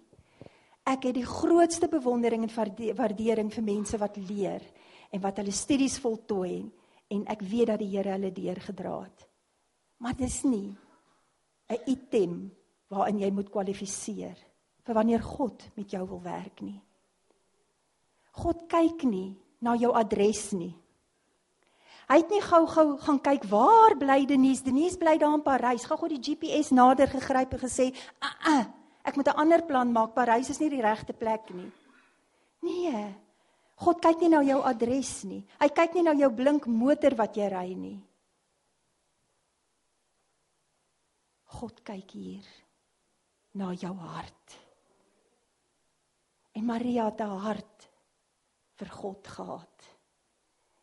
Ek 0.89 1.05
het 1.07 1.15
die 1.15 1.25
grootste 1.25 1.87
bewondering 1.89 2.45
en 2.45 2.53
waardering 2.97 3.49
vir 3.53 3.65
mense 3.65 3.97
wat 4.01 4.17
leer 4.17 4.65
en 5.13 5.21
wat 5.23 5.41
hulle 5.41 5.53
studies 5.55 5.99
voltooi 6.01 6.65
en 7.13 7.23
ek 7.29 7.41
weet 7.45 7.71
dat 7.71 7.81
die 7.81 7.89
Here 7.93 8.13
hulle 8.17 8.33
deurgedra 8.33 8.95
het. 9.01 9.25
Maar 9.97 10.15
dis 10.17 10.43
nie 10.43 10.75
'n 11.69 11.81
item 11.87 12.51
waarin 12.89 13.19
jy 13.19 13.31
moet 13.31 13.49
kwalifiseer 13.49 14.37
vir 14.83 14.95
wanneer 14.95 15.21
God 15.21 15.69
met 15.75 15.91
jou 15.91 16.07
wil 16.07 16.21
werk 16.21 16.61
nie. 16.61 16.81
God 18.31 18.67
kyk 18.67 19.03
nie 19.03 19.38
na 19.62 19.75
jou 19.75 19.91
adres 19.93 20.51
nie. 20.53 20.75
Hy 22.09 22.17
het 22.24 22.31
nie 22.33 22.41
gou-gou 22.41 22.98
gaan 23.03 23.19
kyk 23.21 23.43
waar 23.51 23.93
bly 24.00 24.24
Denise? 24.25 24.63
Denise 24.65 24.98
bly 24.98 25.17
daar 25.21 25.36
in 25.38 25.43
Parys. 25.45 25.86
Gou-gou 25.86 26.09
die 26.09 26.21
GPS 26.24 26.71
nader 26.74 27.07
gegryp 27.07 27.53
en 27.53 27.59
gesê, 27.59 27.93
"Ag, 28.19 28.36
uh 28.48 28.53
-uh, 28.53 28.65
ek 29.03 29.15
moet 29.15 29.27
'n 29.27 29.38
ander 29.38 29.62
plan 29.62 29.91
maak. 29.91 30.13
Parys 30.13 30.50
is 30.50 30.59
nie 30.59 30.69
die 30.69 30.81
regte 30.81 31.13
plek 31.13 31.50
nie." 31.53 31.71
Nee. 32.62 33.15
God 33.75 34.01
kyk 34.01 34.19
nie 34.21 34.29
na 34.29 34.41
jou 34.41 34.62
adres 34.62 35.24
nie. 35.24 35.45
Hy 35.59 35.69
kyk 35.69 35.93
nie 35.93 36.03
na 36.03 36.13
jou 36.13 36.29
blink 36.31 36.65
motor 36.67 37.15
wat 37.15 37.36
jy 37.36 37.48
ry 37.48 37.74
nie. 37.75 38.00
God 41.45 41.83
kyk 41.83 42.12
hier 42.12 42.45
na 43.53 43.74
jou 43.74 43.93
hart. 43.93 44.59
En 46.55 46.65
Maria 46.65 47.05
het 47.05 47.21
'n 47.21 47.39
hart 47.39 47.88
vir 48.79 48.91
God 48.95 49.27
gehad. 49.27 49.89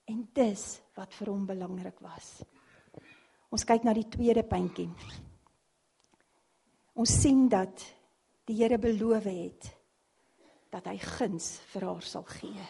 En 0.07 0.23
dis 0.35 0.65
wat 0.97 1.15
vir 1.19 1.33
hom 1.33 1.47
belangrik 1.49 1.99
was. 2.05 2.41
Ons 3.50 3.65
kyk 3.67 3.87
na 3.87 3.95
die 3.97 4.09
tweede 4.11 4.45
puntjie. 4.47 4.91
Ons 6.97 7.12
sien 7.23 7.47
dat 7.53 7.83
die 8.47 8.57
Here 8.61 8.79
beloof 8.79 9.26
het 9.29 9.73
dat 10.73 10.87
hy 10.91 10.97
guns 11.00 11.57
vir 11.73 11.87
haar 11.88 12.05
sal 12.05 12.26
gee. 12.29 12.65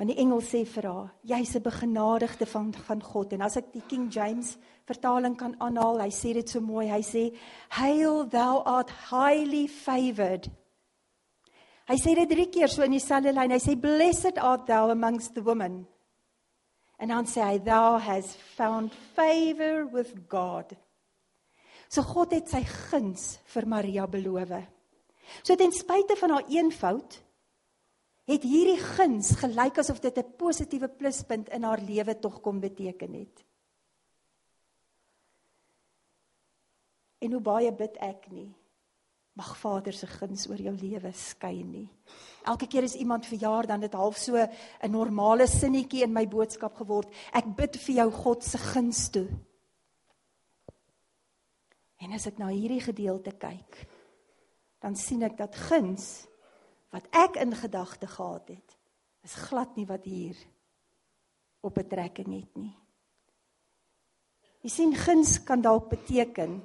En 0.00 0.08
die 0.08 0.16
engel 0.22 0.40
sê 0.40 0.62
vir 0.64 0.86
haar, 0.88 1.08
jy's 1.28 1.54
'n 1.56 1.62
begenadigde 1.62 2.46
van 2.46 2.72
van 2.72 3.02
God 3.02 3.32
en 3.32 3.42
as 3.42 3.56
ek 3.56 3.72
die 3.72 3.86
King 3.86 4.08
James 4.10 4.56
vertaling 4.86 5.36
kan 5.36 5.54
aanhaal, 5.60 6.00
hy 6.00 6.08
sê 6.08 6.32
dit 6.32 6.48
so 6.48 6.60
mooi. 6.60 6.88
Hy 6.88 7.02
sê, 7.02 7.36
"Hail 7.68 8.28
thou 8.28 8.62
art 8.64 8.90
highly 9.10 9.66
favored." 9.68 10.48
Hy 11.90 11.96
sê 11.98 12.12
dit 12.14 12.30
drie 12.30 12.46
keer 12.54 12.70
so 12.70 12.84
in 12.86 12.94
dieselfde 12.94 13.32
lyn. 13.34 13.50
Hy 13.50 13.58
sê 13.58 13.74
blessed 13.74 14.38
art 14.38 14.68
thou 14.68 14.92
amongst 14.92 15.34
the 15.34 15.42
women. 15.42 15.82
En 17.02 17.10
dan 17.10 17.26
sê 17.26 17.42
hy 17.42 17.58
thou 17.66 17.96
has 17.98 18.36
found 18.54 18.94
favor 19.16 19.88
with 19.90 20.12
God. 20.30 20.70
So 21.90 22.04
God 22.06 22.36
het 22.36 22.46
sy 22.52 22.60
guns 22.90 23.40
vir 23.50 23.66
Maria 23.66 24.06
beloof. 24.06 24.52
So 25.42 25.58
ten 25.58 25.74
spyte 25.74 26.14
van 26.20 26.36
haar 26.36 26.46
eenvoud 26.52 27.18
het 28.30 28.46
hierdie 28.46 28.78
guns 28.78 29.32
gelyk 29.40 29.82
asof 29.82 29.98
dit 29.98 30.18
'n 30.18 30.36
positiewe 30.38 30.88
pluspunt 30.88 31.48
in 31.48 31.66
haar 31.66 31.82
lewe 31.82 32.14
tog 32.20 32.40
kom 32.40 32.60
beteken 32.60 33.14
het. 33.14 33.44
En 37.18 37.32
hoe 37.32 37.42
baie 37.42 37.72
bid 37.72 37.96
ek 37.98 38.30
nie 38.30 38.54
mag 39.38 39.56
Vader 39.58 39.92
se 39.94 40.06
guns 40.06 40.48
oor 40.50 40.60
jou 40.60 40.72
lewe 40.74 41.12
skyn 41.16 41.70
nie. 41.70 41.88
Elke 42.48 42.66
keer 42.66 42.84
as 42.84 42.96
iemand 42.98 43.28
verjaar 43.28 43.66
dan 43.66 43.80
dit 43.80 43.94
half 43.94 44.16
so 44.16 44.36
'n 44.36 44.90
normale 44.90 45.46
sinnetjie 45.46 46.02
in 46.02 46.12
my 46.12 46.26
boodskap 46.26 46.74
geword. 46.76 47.08
Ek 47.32 47.56
bid 47.56 47.76
vir 47.76 47.94
jou 47.94 48.10
God 48.10 48.44
se 48.44 48.58
guns 48.58 49.08
toe. 49.10 49.28
En 52.00 52.12
as 52.12 52.26
ek 52.26 52.38
na 52.38 52.48
hierdie 52.48 52.80
gedeelte 52.80 53.32
kyk, 53.32 53.86
dan 54.80 54.96
sien 54.96 55.22
ek 55.22 55.36
dat 55.36 55.54
guns 55.54 56.26
wat 56.90 57.06
ek 57.12 57.36
in 57.36 57.52
gedagte 57.54 58.06
gehad 58.06 58.48
het, 58.48 58.78
is 59.22 59.34
glad 59.34 59.76
nie 59.76 59.86
wat 59.86 60.04
hier 60.04 60.36
op 61.60 61.74
betrekking 61.74 62.32
het 62.32 62.56
nie. 62.56 62.76
Jy 64.64 64.70
sien 64.70 64.94
guns 64.96 65.38
kan 65.44 65.60
dalk 65.60 65.88
beteken 65.88 66.60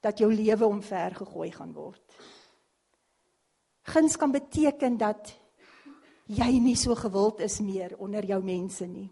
dat 0.00 0.18
jou 0.18 0.30
lewe 0.32 0.66
omver 0.66 1.14
gegooi 1.14 1.50
gaan 1.52 1.72
word. 1.72 2.02
Guns 3.88 4.16
kan 4.16 4.32
beteken 4.32 4.98
dat 5.00 5.32
jy 6.28 6.50
nie 6.60 6.76
so 6.76 6.94
gewild 6.94 7.40
is 7.40 7.60
meer 7.60 7.96
onder 7.98 8.24
jou 8.24 8.42
mense 8.44 8.86
nie. 8.86 9.08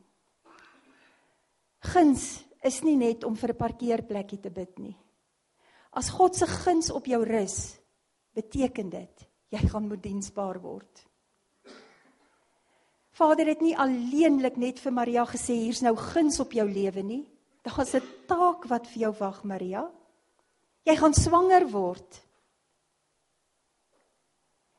Guns 1.81 2.45
is 2.67 2.83
nie 2.83 2.97
net 2.97 3.25
om 3.25 3.37
vir 3.37 3.51
'n 3.51 3.57
parkeerplekkie 3.57 4.41
te 4.41 4.51
bid 4.51 4.79
nie. 4.79 4.97
As 5.93 6.11
God 6.11 6.37
se 6.37 6.47
guns 6.47 6.91
op 6.91 7.07
jou 7.07 7.25
rus, 7.25 7.79
beteken 8.35 8.91
dit 8.91 9.29
jy 9.49 9.69
gaan 9.69 9.89
moet 9.89 10.03
diensbaar 10.03 10.61
word. 10.61 11.07
Vader 13.17 13.47
het 13.47 13.63
nie 13.65 13.77
alleenlik 13.77 14.57
net 14.57 14.81
vir 14.83 14.93
Maria 14.93 15.25
gesê 15.25 15.55
hier's 15.55 15.81
nou 15.81 15.95
guns 15.97 16.41
op 16.41 16.53
jou 16.53 16.67
lewe 16.69 17.03
nie. 17.03 17.25
Daar's 17.63 17.95
'n 17.95 18.03
taak 18.29 18.67
wat 18.69 18.87
vir 18.87 19.01
jou 19.01 19.15
wag, 19.19 19.45
Maria. 19.45 19.91
Jy 20.87 20.95
gaan 21.01 21.15
swanger 21.19 21.67
word. 21.73 22.23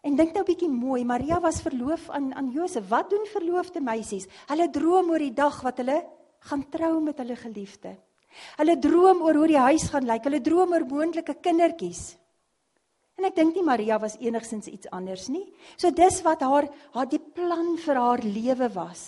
En 0.07 0.15
dink 0.15 0.31
nou 0.37 0.45
bietjie 0.47 0.69
mooi, 0.71 1.01
Maria 1.03 1.41
was 1.43 1.59
verloof 1.65 2.05
aan 2.15 2.29
aan 2.37 2.51
Josef. 2.55 2.85
Wat 2.87 3.09
doen 3.11 3.25
verloofde 3.27 3.81
meisies? 3.83 4.27
Hulle 4.47 4.69
droom 4.71 5.09
oor 5.11 5.19
die 5.19 5.33
dag 5.35 5.57
wat 5.65 5.81
hulle 5.83 5.97
gaan 6.47 6.63
trou 6.71 6.93
met 7.03 7.17
hulle 7.19 7.35
geliefde. 7.35 7.97
Hulle 8.55 8.77
droom 8.79 9.23
oor 9.25 9.41
hoe 9.41 9.49
die 9.51 9.59
huis 9.59 9.89
gaan 9.91 10.07
lyk. 10.07 10.23
Hulle 10.29 10.39
droom 10.45 10.75
oor 10.77 10.85
moontlike 10.87 11.35
kindertjies. 11.43 12.05
En 13.17 13.27
ek 13.27 13.35
dink 13.35 13.57
nie 13.57 13.65
Maria 13.65 13.97
was 13.99 14.15
enigsins 14.21 14.69
iets 14.71 14.87
anders 14.93 15.25
nie. 15.33 15.43
So 15.75 15.91
dis 15.91 16.21
wat 16.23 16.45
haar 16.45 16.69
haar 16.93 17.09
die 17.09 17.19
plan 17.19 17.73
vir 17.81 17.99
haar 17.99 18.23
lewe 18.23 18.69
was. 18.77 19.03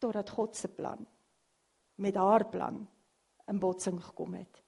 Totdat 0.00 0.30
God 0.32 0.56
se 0.56 0.70
plan 0.72 1.04
met 2.00 2.16
haar 2.16 2.46
plan 2.48 2.80
in 3.50 3.58
botsing 3.58 3.98
gekom 4.04 4.34
het. 4.38 4.62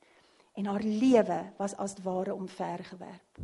En 0.59 0.69
haar 0.69 0.85
lewe 0.85 1.41
was 1.57 1.77
as 1.81 1.97
ware 2.05 2.35
omvergewerp. 2.35 3.41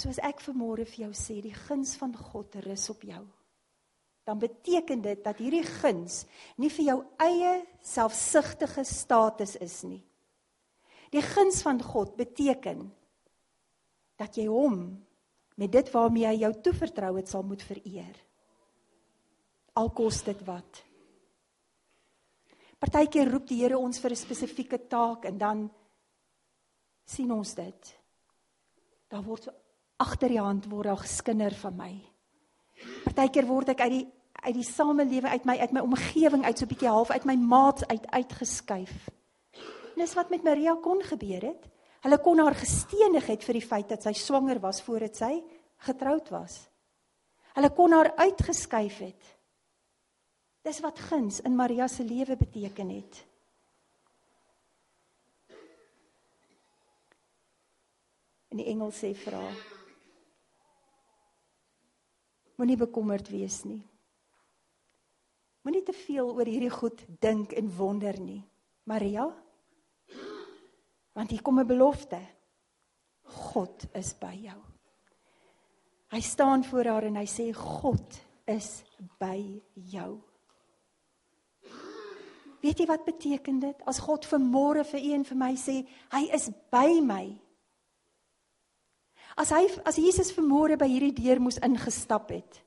Soos 0.00 0.18
ek 0.24 0.40
vanmôre 0.40 0.86
vir 0.88 1.04
jou 1.04 1.12
sê, 1.16 1.40
die 1.44 1.54
guns 1.54 1.94
van 2.00 2.14
God 2.16 2.56
rus 2.64 2.88
op 2.90 3.04
jou. 3.04 3.20
Dan 4.24 4.40
beteken 4.40 5.02
dit 5.04 5.20
dat 5.24 5.40
hierdie 5.42 5.66
guns 5.66 6.24
nie 6.60 6.70
vir 6.72 6.86
jou 6.86 6.98
eie 7.20 7.52
selfsugtige 7.84 8.84
status 8.88 9.56
is 9.60 9.82
nie. 9.84 10.00
Die 11.10 11.22
guns 11.24 11.60
van 11.66 11.80
God 11.82 12.14
beteken 12.16 12.86
dat 14.20 14.36
jy 14.38 14.46
hom 14.48 14.82
met 15.60 15.72
dit 15.72 15.90
waarmee 15.92 16.28
hy 16.28 16.36
jou 16.44 16.52
toevertrou 16.64 17.16
het 17.18 17.28
sal 17.28 17.44
moet 17.44 17.62
vereer. 17.66 18.14
Al 19.76 19.90
kos 19.96 20.22
dit 20.24 20.40
wat. 20.46 20.84
Partykeer 22.80 23.28
roep 23.28 23.48
die 23.50 23.60
Here 23.60 23.78
ons 23.78 24.00
vir 24.00 24.10
'n 24.10 24.16
spesifieke 24.16 24.78
taak 24.88 25.24
en 25.24 25.38
dan 25.38 25.70
sien 27.04 27.30
ons 27.30 27.54
dit. 27.54 27.98
Daar 29.08 29.22
word 29.22 29.42
so 29.42 29.52
agter 29.98 30.28
die 30.28 30.40
hand 30.40 30.70
word 30.70 30.86
daar 30.86 30.96
geskinder 30.96 31.54
van 31.54 31.76
my. 31.76 31.92
Partykeer 33.04 33.46
word 33.46 33.68
ek 33.68 33.80
uit 33.80 33.92
die 33.92 34.06
uit 34.40 34.54
die 34.54 34.64
samelewe 34.64 35.28
uit 35.28 35.44
my 35.44 35.58
uit 35.58 35.72
my 35.72 35.80
omgewing 35.80 36.44
uit 36.44 36.58
so 36.58 36.64
'n 36.64 36.68
bietjie 36.68 36.88
half 36.88 37.10
uit 37.10 37.24
my 37.24 37.36
maats 37.36 37.86
uit 37.86 38.06
uitgeskuif. 38.06 39.08
En 39.94 39.98
dis 40.00 40.14
wat 40.14 40.30
met 40.30 40.42
Maria 40.42 40.74
kon 40.80 41.02
gebeur 41.02 41.42
het. 41.42 41.68
Hulle 42.00 42.18
kon 42.18 42.38
haar 42.38 42.54
gestenig 42.54 43.26
het 43.26 43.44
vir 43.44 43.52
die 43.52 43.66
feit 43.66 43.88
dat 43.88 44.02
sy 44.02 44.12
swanger 44.12 44.60
was 44.60 44.80
voordat 44.82 45.16
sy 45.16 45.42
getroud 45.76 46.28
was. 46.30 46.70
Hulle 47.54 47.70
kon 47.70 47.92
haar 47.92 48.16
uitgeskuif 48.16 48.98
het. 48.98 49.39
Dis 50.62 50.80
wat 50.84 50.98
guns 51.08 51.40
in 51.40 51.56
Maria 51.56 51.88
se 51.88 52.04
lewe 52.04 52.36
beteken 52.36 52.88
het. 52.88 53.26
En 58.50 58.58
die 58.58 58.66
engel 58.66 58.90
sê 58.92 59.12
vir 59.14 59.36
haar: 59.38 59.60
Moenie 62.58 62.76
bekommerd 62.76 63.30
wees 63.32 63.62
nie. 63.64 63.80
Moenie 65.64 65.84
te 65.86 65.94
veel 65.96 66.32
oor 66.34 66.48
hierdie 66.48 66.72
goed 66.72 67.04
dink 67.22 67.52
en 67.56 67.70
wonder 67.76 68.16
nie. 68.20 68.42
Maria, 68.84 69.28
want 71.14 71.30
hier 71.30 71.42
kom 71.42 71.60
'n 71.60 71.66
belofte. 71.66 72.20
God 73.22 73.86
is 73.94 74.12
by 74.18 74.34
jou. 74.34 74.58
Hy 76.10 76.20
staan 76.20 76.64
voor 76.64 76.84
haar 76.84 77.02
en 77.02 77.16
hy 77.16 77.26
sê 77.26 77.52
God 77.54 78.18
is 78.46 78.82
by 79.18 79.62
jou. 79.74 80.29
Weet 82.60 82.82
jy 82.82 82.86
wat 82.90 83.06
beteken 83.06 83.60
dit 83.62 83.86
as 83.88 84.02
God 84.04 84.26
vanmôre 84.28 84.84
vir 84.92 85.00
u 85.00 85.12
en 85.16 85.24
vir 85.24 85.38
my 85.38 85.54
sê 85.56 85.80
hy 86.12 86.26
is 86.36 86.50
by 86.72 87.00
my? 87.04 87.24
As 89.40 89.52
hy 89.54 89.64
as 89.88 89.96
Jesus 89.96 90.34
vanmôre 90.36 90.76
by 90.76 90.88
hierdie 90.90 91.14
deur 91.16 91.40
moes 91.40 91.60
ingestap 91.64 92.32
het 92.34 92.60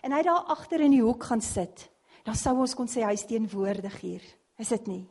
en 0.00 0.14
hy 0.16 0.22
daar 0.24 0.48
agter 0.48 0.80
in 0.80 0.94
die 0.94 1.02
hoek 1.04 1.26
gaan 1.28 1.42
sit, 1.44 1.90
dan 2.24 2.38
sou 2.38 2.54
ons 2.62 2.72
kon 2.72 2.88
sê 2.88 3.02
hy's 3.04 3.26
teenwoordig 3.28 3.98
hier. 4.00 4.22
Is 4.56 4.70
dit 4.72 4.86
nie? 4.88 5.02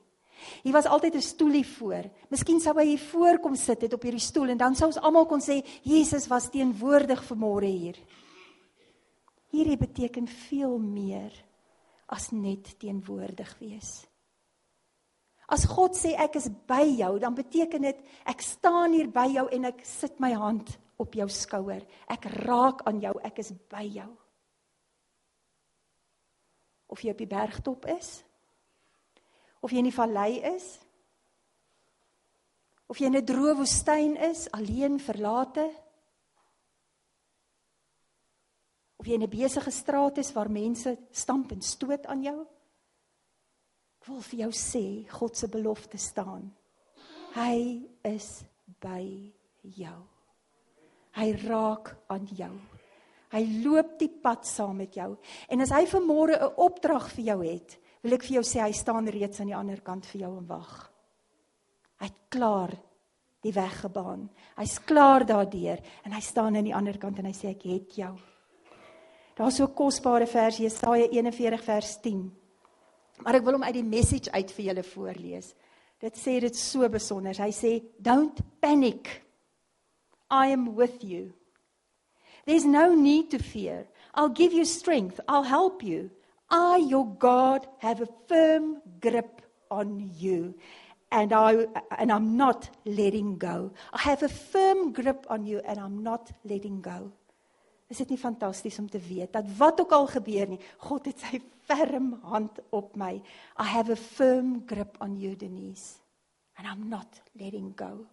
Hier 0.63 0.73
was 0.73 0.87
altyd 0.89 1.15
'n 1.15 1.21
stoelie 1.21 1.67
voor. 1.67 2.09
Miskien 2.29 2.59
sou 2.59 2.73
hy 2.73 2.85
hier 2.85 3.03
voor 3.11 3.39
kom 3.39 3.55
sit 3.55 3.81
het 3.81 3.93
op 3.93 4.01
hierdie 4.01 4.19
stoel 4.19 4.49
en 4.49 4.57
dan 4.57 4.75
sou 4.75 4.87
ons 4.87 4.97
almal 4.97 5.25
kon 5.25 5.41
sê 5.41 5.63
Jesus 5.83 6.27
was 6.27 6.49
teenwoordig 6.49 7.21
vanmôre 7.23 7.69
hier. 7.69 7.97
Hierdie 9.51 9.77
beteken 9.77 10.27
veel 10.27 10.77
meer 10.77 11.48
as 12.09 12.31
net 12.33 12.73
teenwoordig 12.81 13.51
wees. 13.61 13.91
As 15.49 15.65
God 15.65 15.97
sê 15.97 16.13
ek 16.17 16.37
is 16.37 16.49
by 16.69 16.83
jou, 16.85 17.15
dan 17.21 17.33
beteken 17.37 17.87
dit 17.87 18.01
ek 18.29 18.43
staan 18.45 18.93
hier 18.93 19.09
by 19.13 19.25
jou 19.33 19.47
en 19.49 19.69
ek 19.71 19.81
sit 19.85 20.19
my 20.21 20.31
hand 20.37 20.75
op 21.01 21.15
jou 21.17 21.25
skouer. 21.31 21.81
Ek 22.11 22.27
raak 22.45 22.83
aan 22.89 22.99
jou, 23.01 23.15
ek 23.25 23.41
is 23.41 23.53
by 23.71 23.85
jou. 23.87 24.09
Of 26.89 27.01
jy 27.01 27.13
op 27.13 27.21
die 27.21 27.29
bergtop 27.29 27.87
is, 27.89 28.19
of 29.61 29.73
jy 29.73 29.81
in 29.81 29.89
die 29.89 29.95
vallei 29.95 30.39
is, 30.53 30.67
of 32.89 32.97
jy 32.97 33.09
in 33.09 33.17
'n 33.17 33.25
droë 33.25 33.57
woestyn 33.57 34.17
is, 34.17 34.47
alleen 34.51 34.99
verlate, 34.99 35.69
of 38.99 39.05
jy 39.05 39.13
in 39.13 39.23
'n 39.23 39.29
besige 39.29 39.71
straat 39.71 40.17
is 40.17 40.33
waar 40.33 40.49
mense 40.49 40.97
stamp 41.11 41.51
en 41.51 41.61
stoot 41.61 42.05
aan 42.05 42.23
jou, 42.23 42.47
Ek 43.99 44.07
wil 44.07 44.21
vir 44.23 44.39
jou 44.45 44.51
sê 44.55 44.83
God 45.12 45.35
se 45.35 45.49
belofte 45.51 45.99
staan. 45.99 46.45
Hy 47.35 47.55
is 48.07 48.29
by 48.79 49.03
jou. 49.75 49.97
Hy 51.19 51.27
raak 51.43 51.91
aan 52.13 52.29
jou. 52.31 52.53
Hy 53.29 53.41
loop 53.65 53.97
die 53.99 54.09
pad 54.23 54.47
saam 54.47 54.79
met 54.79 54.95
jou. 54.95 55.12
En 55.51 55.62
as 55.62 55.73
hy 55.75 55.83
vanmôre 55.85 56.39
'n 56.39 56.55
opdrag 56.57 57.12
vir 57.12 57.25
jou 57.25 57.39
het, 57.43 57.77
wil 58.01 58.13
ek 58.13 58.23
vir 58.23 58.35
jou 58.39 58.43
sê 58.43 58.62
hy 58.63 58.71
staan 58.71 59.07
reeds 59.07 59.41
aan 59.41 59.51
die 59.51 59.59
ander 59.59 59.81
kant 59.81 60.05
vir 60.05 60.21
jou 60.21 60.38
en 60.38 60.47
wag. 60.47 60.91
Hy't 61.99 62.29
klaar 62.29 62.71
die 63.43 63.51
weg 63.51 63.81
gebaan. 63.81 64.29
Hy's 64.55 64.79
klaar 64.79 65.25
daardeur 65.25 65.79
en 66.05 66.12
hy 66.12 66.21
staan 66.21 66.55
aan 66.55 66.63
die 66.63 66.75
ander 66.75 66.97
kant 66.97 67.19
en 67.19 67.25
hy 67.25 67.33
sê 67.33 67.49
ek 67.49 67.63
het 67.63 67.95
jou. 67.95 68.17
Daar's 69.39 69.56
so 69.56 69.63
'n 69.63 69.73
kosbare 69.73 70.28
vers 70.28 70.58
Jesaja 70.58 71.08
41 71.08 71.63
vers 71.63 72.02
10. 72.02 72.32
Maar 73.23 73.36
ek 73.36 73.43
wil 73.43 73.54
hom 73.54 73.63
uit 73.63 73.73
die 73.73 73.84
message 73.84 74.32
uit 74.32 74.52
vir 74.52 74.65
julle 74.65 74.84
voorlees. 74.84 75.54
Dit 75.99 76.17
sê 76.17 76.39
dit 76.39 76.56
so 76.56 76.89
besonder. 76.89 77.36
Hy 77.39 77.52
sê 77.52 77.84
don't 77.97 78.39
panic. 78.60 79.23
I 80.30 80.52
am 80.52 80.75
with 80.75 81.04
you. 81.04 81.32
There's 82.45 82.65
no 82.65 82.93
need 82.95 83.30
to 83.30 83.38
fear. 83.38 83.88
I'll 84.13 84.34
give 84.34 84.54
you 84.54 84.65
strength. 84.65 85.19
I'll 85.28 85.47
help 85.47 85.84
you. 85.84 86.10
I 86.49 86.78
your 86.89 87.06
God 87.17 87.67
have 87.78 88.02
a 88.02 88.10
firm 88.28 88.82
grip 88.99 89.41
on 89.69 90.12
you 90.19 90.54
and 91.12 91.32
I 91.32 91.67
and 91.97 92.12
I'm 92.12 92.36
not 92.36 92.69
letting 92.86 93.38
go. 93.38 93.71
I 93.93 94.02
have 94.02 94.23
a 94.23 94.30
firm 94.30 94.91
grip 94.91 95.25
on 95.30 95.45
you 95.45 95.62
and 95.65 95.80
I'm 95.80 96.04
not 96.04 96.32
letting 96.43 96.82
go. 96.82 97.13
Is 97.89 97.97
dit 97.97 98.12
nie 98.13 98.21
fantasties 98.21 98.78
om 98.80 98.89
te 98.89 98.99
weet 99.02 99.34
dat 99.34 99.47
wat 99.58 99.82
ook 99.82 99.91
al 99.97 100.08
gebeur 100.08 100.47
nie, 100.47 100.60
God 100.86 101.10
het 101.10 101.23
sy 101.25 101.41
ferm 101.65 102.13
hand 102.21 102.62
op 102.69 102.95
my. 102.95 103.15
I 103.58 103.67
have 103.73 103.91
a 103.91 103.97
firm 103.97 104.62
grip 104.69 104.97
on 105.02 105.17
you 105.17 105.36
Denise 105.36 105.97
and 106.60 106.67
I'm 106.67 106.88
not 106.89 107.21
letting 107.34 107.73
go. 107.75 108.06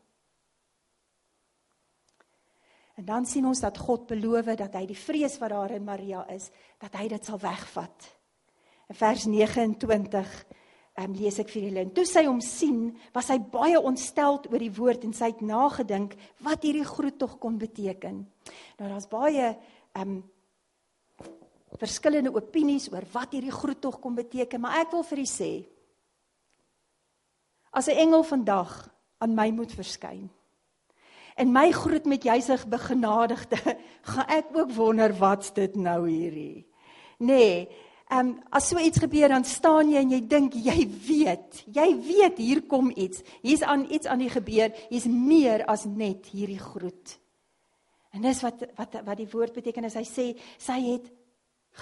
En 2.97 3.05
dan 3.05 3.27
sien 3.27 3.45
ons 3.45 3.61
dat 3.61 3.79
God 3.79 4.07
beloof 4.09 4.55
dat 4.57 4.79
hy 4.79 4.87
die 4.89 4.97
vrees 4.97 5.37
wat 5.39 5.53
daar 5.53 5.75
in 5.77 5.85
Maria 5.85 6.25
is, 6.33 6.49
dat 6.81 6.95
hy 6.97 7.11
dit 7.12 7.25
sal 7.25 7.39
wegvat. 7.43 8.07
In 8.89 8.97
vers 8.97 9.27
29 9.29 10.33
Ehm 10.47 10.56
um, 11.01 11.15
lees 11.17 11.39
ek 11.43 11.51
vir 11.53 11.69
julle. 11.69 11.85
En 11.85 11.93
toe 11.95 12.07
sy 12.09 12.25
hom 12.27 12.41
sien, 12.45 12.91
was 13.15 13.29
hy 13.33 13.39
baie 13.53 13.81
ontsteld 13.81 14.49
oor 14.51 14.63
die 14.63 14.73
woord 14.73 15.05
en 15.05 15.15
sy 15.17 15.31
het 15.33 15.43
nagedink 15.45 16.17
wat 16.47 16.65
hierdie 16.67 16.87
groet 16.87 17.19
tog 17.21 17.39
kon 17.43 17.59
beteken. 17.61 18.25
Nou 18.81 18.91
daar's 18.91 19.09
baie 19.11 19.53
um, 19.99 20.19
verskillende 21.77 22.33
opinies 22.35 22.89
oor 22.93 23.05
wat 23.13 23.37
hierdie 23.37 23.55
groet 23.55 23.81
tog 23.85 24.01
kon 24.01 24.17
beteken, 24.17 24.63
maar 24.63 24.81
ek 24.85 24.95
wil 24.95 25.05
vir 25.07 25.25
u 25.25 25.29
sê 25.29 25.53
as 27.77 27.89
'n 27.89 27.99
engel 28.09 28.23
vandag 28.25 28.89
aan 29.21 29.35
my 29.35 29.51
moet 29.53 29.73
verskyn 29.73 30.31
en 31.37 31.53
my 31.53 31.71
groet 31.73 32.07
met 32.09 32.25
jysig 32.25 32.67
begenadigde, 32.67 33.59
gaan 34.11 34.31
ek 34.33 34.57
ook 34.57 34.73
wonder 34.73 35.13
wat's 35.19 35.53
dit 35.53 35.75
nou 35.77 36.09
hierdie. 36.09 36.65
Nee, 37.19 37.69
Ehm 38.07 38.29
um, 38.29 38.42
as 38.55 38.69
so 38.69 38.79
iets 38.79 39.01
gebeur 39.03 39.29
dan 39.29 39.45
staan 39.45 39.88
jy 39.90 39.99
en 39.99 40.11
jy 40.14 40.21
dink 40.31 40.55
jy 40.55 40.85
weet, 41.09 41.64
jy 41.75 41.87
weet 42.07 42.38
hier 42.38 42.61
kom 42.71 42.92
iets. 42.95 43.25
Hier's 43.42 43.64
aan 43.66 43.83
iets 43.90 44.07
aan 44.07 44.23
die 44.23 44.31
gebeur. 44.31 44.71
Hier's 44.90 45.09
meer 45.11 45.64
as 45.66 45.88
net 45.90 46.29
hierdie 46.31 46.61
groet. 46.62 47.16
En 48.14 48.23
dis 48.23 48.42
wat 48.47 48.62
wat 48.79 48.95
wat 49.03 49.19
die 49.19 49.31
woord 49.33 49.59
beteken 49.59 49.88
as 49.88 49.99
hy 49.99 50.05
sê 50.07 50.27
sy 50.38 50.79
het 50.85 51.11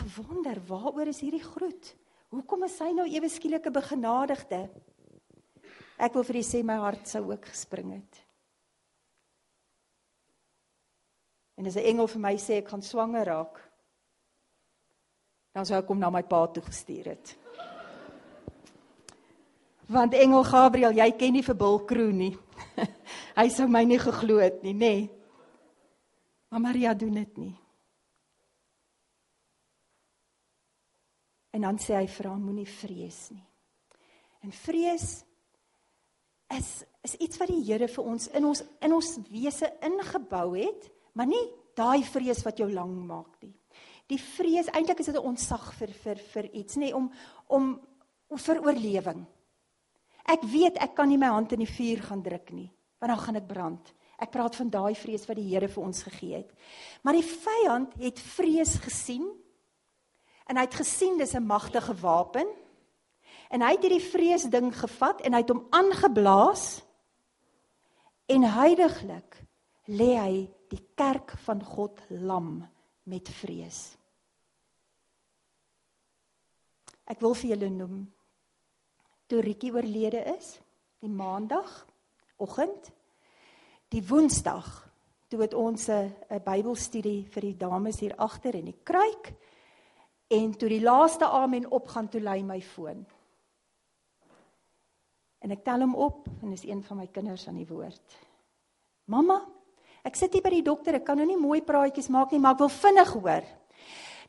gewonder, 0.00 0.62
waaroor 0.66 1.12
is 1.12 1.20
hierdie 1.20 1.44
groet? 1.44 1.92
Hoekom 2.32 2.64
is 2.66 2.78
sy 2.80 2.88
nou 2.96 3.04
ewe 3.06 3.28
skielike 3.28 3.70
begenadigde? 3.70 4.64
Ek 6.00 6.16
wil 6.16 6.24
vir 6.26 6.40
u 6.40 6.42
sê 6.42 6.64
my 6.66 6.80
hart 6.82 7.06
sou 7.06 7.22
ook 7.28 7.52
gespring 7.52 7.92
het. 7.98 8.24
En 11.60 11.66
as 11.66 11.76
'n 11.76 11.86
engel 11.86 12.08
vir 12.08 12.20
my 12.20 12.34
sê 12.36 12.58
ek 12.58 12.68
gaan 12.68 12.82
swanger 12.82 13.26
raak, 13.26 13.60
dan 15.54 15.66
sou 15.66 15.78
ek 15.78 15.90
hom 15.92 16.00
na 16.02 16.10
my 16.10 16.24
pa 16.26 16.42
toe 16.50 16.64
gestuur 16.66 17.12
het. 17.14 17.34
Want 19.86 20.16
engel 20.18 20.42
Gabriël, 20.48 20.96
jy 20.96 21.10
ken 21.18 21.36
nie 21.36 21.44
vir 21.46 21.56
Bilkroe 21.60 22.14
nie. 22.14 22.32
Hy 23.38 23.44
sou 23.52 23.68
my 23.70 23.84
nie 23.86 24.00
geglo 24.02 24.40
het 24.42 24.64
nie, 24.64 24.72
nê? 24.74 24.94
Nee. 24.96 25.04
Maar 26.50 26.62
Maria 26.68 26.94
doen 26.94 27.14
dit 27.18 27.38
nie. 27.42 27.52
En 31.54 31.66
dan 31.66 31.78
sê 31.82 31.94
hy 31.98 32.06
vir 32.10 32.28
haar 32.30 32.38
moenie 32.38 32.66
vrees 32.66 33.18
nie. 33.34 33.42
En 34.42 34.54
vrees 34.54 35.08
is 36.54 36.70
is 37.04 37.16
iets 37.22 37.38
wat 37.38 37.50
die 37.50 37.60
Here 37.66 37.88
vir 37.90 38.06
ons 38.10 38.28
in 38.38 38.46
ons 38.46 38.62
in 38.86 38.94
ons 38.94 39.10
wese 39.30 39.70
ingebou 39.86 40.54
het, 40.54 40.88
maar 41.14 41.30
nie 41.30 41.42
daai 41.78 42.06
vrees 42.06 42.42
wat 42.46 42.62
jou 42.62 42.70
lang 42.70 42.94
maak 43.06 43.42
nie 43.42 43.54
die 44.12 44.20
vrees 44.20 44.68
eintlik 44.72 45.00
is 45.00 45.06
dit 45.06 45.16
'n 45.16 45.28
ontsag 45.32 45.72
vir 45.74 45.92
vir 45.92 46.16
vir 46.16 46.44
iets 46.52 46.76
nê 46.76 46.90
nee, 46.90 46.94
om 46.96 47.10
om 47.48 47.80
vir 48.38 48.60
oorlewing. 48.64 49.26
Ek 50.24 50.42
weet 50.42 50.76
ek 50.80 50.94
kan 50.94 51.08
nie 51.08 51.18
my 51.18 51.26
hand 51.26 51.52
in 51.52 51.58
die 51.58 51.74
vuur 51.76 52.02
gaan 52.02 52.22
druk 52.22 52.50
nie, 52.50 52.70
want 52.98 53.12
dan 53.12 53.18
gaan 53.18 53.34
dit 53.34 53.46
brand. 53.46 53.94
Ek 54.18 54.30
praat 54.30 54.56
van 54.56 54.70
daai 54.70 54.94
vrees 54.94 55.26
wat 55.26 55.36
die 55.36 55.48
Here 55.48 55.68
vir 55.68 55.82
ons 55.84 56.02
gegee 56.02 56.36
het. 56.36 56.50
Maar 57.02 57.18
die 57.18 57.28
vyand 57.28 57.94
het 58.00 58.18
vrees 58.18 58.76
gesien 58.76 59.26
en 60.46 60.56
hy 60.56 60.62
het 60.62 60.74
gesien 60.74 61.18
dis 61.18 61.34
'n 61.34 61.46
magtige 61.46 61.94
wapen. 62.00 62.46
En 63.50 63.60
hy 63.60 63.70
het 63.70 63.82
hierdie 63.82 64.10
vrees 64.10 64.44
ding 64.44 64.72
gevat 64.72 65.20
en 65.20 65.32
hy 65.32 65.40
het 65.40 65.50
hom 65.50 65.66
aangeblaas 65.70 66.82
en 68.26 68.42
heidaglik 68.42 69.36
lê 69.86 70.16
hy 70.16 70.50
die 70.70 70.88
kerk 70.96 71.36
van 71.44 71.62
God 71.62 72.00
lam 72.08 72.64
met 73.10 73.28
vrees. 73.28 73.96
Ek 77.04 77.20
wil 77.20 77.34
vir 77.36 77.50
julle 77.54 77.70
noem 77.70 78.04
toe 79.28 79.42
Rietjie 79.44 79.72
oorlede 79.74 80.22
is, 80.36 80.58
die 81.04 81.12
maandag 81.12 81.70
oggend, 82.40 82.90
die 83.92 84.02
woensdag 84.04 84.68
toe 85.28 85.40
het 85.42 85.54
ons 85.54 85.88
'n 85.88 86.12
Bybelstudie 86.44 87.26
vir 87.26 87.42
die 87.42 87.56
dames 87.56 88.00
hier 88.00 88.16
agter 88.16 88.54
in 88.54 88.64
die 88.64 88.80
kruik 88.84 89.34
en 90.30 90.56
toe 90.56 90.68
die 90.68 90.80
laaste 90.80 91.26
amen 91.26 91.70
opgaan 91.70 92.08
toe 92.08 92.20
lei 92.20 92.42
my 92.42 92.60
foon. 92.60 93.06
En 95.38 95.50
ek 95.50 95.64
tel 95.64 95.80
hom 95.80 95.94
op 95.94 96.28
en 96.42 96.52
is 96.52 96.64
een 96.64 96.82
van 96.82 96.96
my 96.96 97.06
kinders 97.06 97.48
aan 97.48 97.56
die 97.56 97.68
woord. 97.68 98.16
Mamma, 99.04 99.42
ek 100.04 100.18
sit 100.18 100.36
hier 100.36 100.44
by 100.44 100.52
die 100.52 100.66
dokter, 100.66 100.98
ek 100.98 101.06
kan 101.08 101.18
nou 101.18 101.26
nie 101.28 101.40
mooi 101.40 101.62
praatjies 101.64 102.10
maak 102.12 102.32
nie, 102.32 102.40
maar 102.42 102.58
ek 102.58 102.64
wil 102.66 102.72
vinnig 102.72 103.14
hoor. 103.16 103.46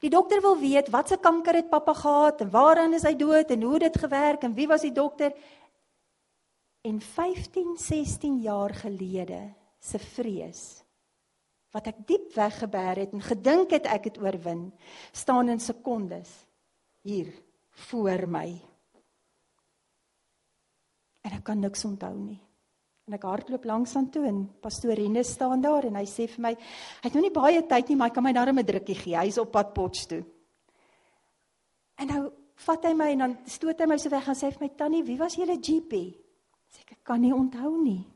Die 0.03 0.11
dokter 0.11 0.41
wil 0.43 0.57
weet 0.59 0.91
wat 0.93 1.11
se 1.11 1.17
kanker 1.21 1.59
het 1.59 1.69
pappa 1.71 1.93
gehad 1.97 2.41
en 2.43 2.51
waaraan 2.53 2.95
is 2.97 3.05
hy 3.07 3.15
dood 3.17 3.51
en 3.51 3.63
hoe 3.63 3.79
dit 3.85 3.97
gewerk 3.97 4.43
en 4.43 4.55
wie 4.55 4.67
was 4.67 4.83
die 4.85 4.93
dokter? 4.95 5.33
En 6.85 6.99
15, 7.01 7.77
16 7.81 8.41
jaar 8.43 8.75
gelede 8.77 9.39
se 9.81 9.99
vrees 9.99 10.65
wat 11.75 11.89
ek 11.91 12.05
diep 12.07 12.29
weggeberg 12.37 13.03
het 13.03 13.15
en 13.17 13.23
gedink 13.23 13.73
het 13.75 13.89
ek 13.91 14.07
het 14.07 14.19
oorwin, 14.23 14.69
staan 15.11 15.51
in 15.51 15.59
sekondes 15.59 16.31
hier 17.03 17.27
voor 17.89 18.23
my. 18.31 18.47
En 21.27 21.35
ek 21.35 21.43
kan 21.43 21.59
niks 21.59 21.83
onthou 21.83 22.13
nie. 22.15 22.44
En 23.05 23.13
ek 23.13 23.25
hardloop 23.27 23.65
langs 23.69 23.91
aan 23.99 24.07
toe 24.09 24.23
en 24.25 24.39
pastoor 24.61 24.97
Rene 24.97 25.21
staan 25.23 25.61
daar 25.61 25.85
en 25.85 25.99
hy 25.99 26.05
sê 26.09 26.25
vir 26.25 26.41
my, 26.41 26.51
hy 26.55 27.05
het 27.05 27.13
nou 27.13 27.21
nie 27.21 27.33
baie 27.33 27.61
tyd 27.69 27.91
nie, 27.91 27.97
maar 27.99 28.09
hy 28.09 28.15
kan 28.15 28.25
my 28.25 28.33
darm 28.33 28.59
'n 28.59 28.65
drukkie 28.65 28.95
gee. 28.97 29.17
Hy's 29.17 29.37
op 29.37 29.51
pad 29.51 29.73
Potch 29.73 30.07
toe. 30.09 30.23
En 32.01 32.07
nou 32.07 32.31
vat 32.65 32.83
hy 32.83 32.93
my 32.93 33.11
en 33.11 33.19
dan 33.19 33.37
stoot 33.45 33.79
hy 33.79 33.85
my 33.85 33.97
so 33.97 34.09
weg 34.09 34.27
en 34.27 34.35
sê 34.35 34.49
vir 34.51 34.61
my 34.61 34.69
tannie, 34.75 35.03
wie 35.03 35.17
was 35.17 35.35
julle 35.35 35.57
GP? 35.61 35.93
Sê 36.71 36.81
ek, 36.81 36.91
ek 36.91 37.03
kan 37.03 37.21
nie 37.21 37.33
onthou 37.33 37.77
nie. 37.83 38.07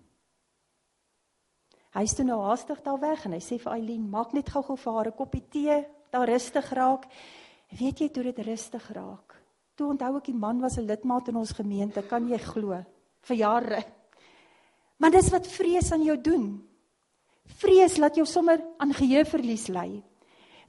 Hy 1.93 2.04
is 2.04 2.15
toe 2.15 2.25
nou 2.25 2.39
haastig 2.41 2.82
daar 2.82 2.99
weg 2.99 3.25
en 3.25 3.34
hy 3.34 3.39
sê 3.39 3.60
vir 3.60 3.73
Eileen, 3.73 4.10
maak 4.10 4.34
net 4.34 4.49
gou-gou 4.49 4.75
vir 4.75 4.93
haar 4.93 5.08
'n 5.08 5.17
koppie 5.17 5.43
tee, 5.49 5.86
daar 6.12 6.28
rustig 6.28 6.73
raak. 6.73 7.06
Weet 7.80 7.99
jy 7.99 8.10
toe 8.10 8.23
dit 8.23 8.39
rustig 8.39 8.91
raak? 8.91 9.36
Toe 9.75 9.89
onthou 9.89 10.17
ek 10.17 10.25
die 10.25 10.34
man 10.34 10.60
was 10.62 10.78
'n 10.78 10.88
lidmaat 10.88 11.28
in 11.28 11.36
ons 11.36 11.52
gemeente, 11.52 12.02
kan 12.08 12.28
jy 12.28 12.38
glo? 12.38 12.84
Vir 13.21 13.38
jare. 13.38 13.99
Maar 15.00 15.16
dis 15.16 15.32
wat 15.32 15.48
vrees 15.48 15.92
aan 15.96 16.04
jou 16.04 16.18
doen. 16.22 16.46
Vrees 17.60 17.98
laat 17.98 18.16
jou 18.20 18.26
sommer 18.28 18.62
aan 18.78 18.94
geheueverlies 18.94 19.68
lei. 19.72 20.04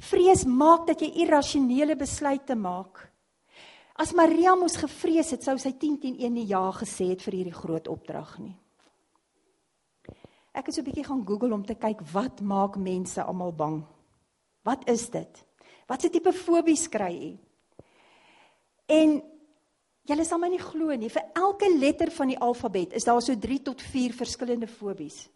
Vrees 0.00 0.46
maak 0.48 0.86
dat 0.88 1.02
jy 1.02 1.10
irrasionele 1.24 1.96
besluite 1.98 2.56
maak. 2.56 3.02
As 4.00 4.14
Maria 4.16 4.54
moes 4.56 4.78
gevrees 4.80 5.34
het, 5.34 5.44
sou 5.44 5.58
sy 5.60 5.74
10 5.76 5.98
teen 6.00 6.16
1 6.16 6.32
nie 6.32 6.46
ja 6.48 6.62
gesê 6.72 7.10
het 7.10 7.22
vir 7.26 7.40
hierdie 7.40 7.56
groot 7.56 7.90
opdrag 7.90 8.38
nie. 8.40 8.54
Ek 10.56 10.66
het 10.66 10.74
so 10.74 10.80
'n 10.80 10.84
bietjie 10.84 11.04
gaan 11.04 11.26
Google 11.26 11.54
om 11.54 11.64
te 11.66 11.74
kyk 11.74 12.00
wat 12.12 12.40
maak 12.40 12.76
mense 12.76 13.22
almal 13.22 13.52
bang. 13.52 13.84
Wat 14.64 14.88
is 14.88 15.10
dit? 15.10 15.44
Wat 15.86 16.00
se 16.00 16.08
tipe 16.08 16.32
fobies 16.32 16.88
kry 16.88 17.14
u? 17.14 17.38
En 18.86 19.22
julle 20.08 20.24
sal 20.24 20.40
my 20.40 20.50
nie 20.50 20.62
glo 20.62 20.94
nie, 20.96 21.10
vir 21.12 21.26
elke 21.38 21.68
letter 21.72 22.10
van 22.14 22.32
die 22.32 22.38
alfabet 22.40 22.94
is 22.96 23.06
daar 23.08 23.22
so 23.22 23.36
3 23.36 23.60
tot 23.70 23.82
4 23.82 24.14
verskillende 24.16 24.68
fobies. 24.70 25.28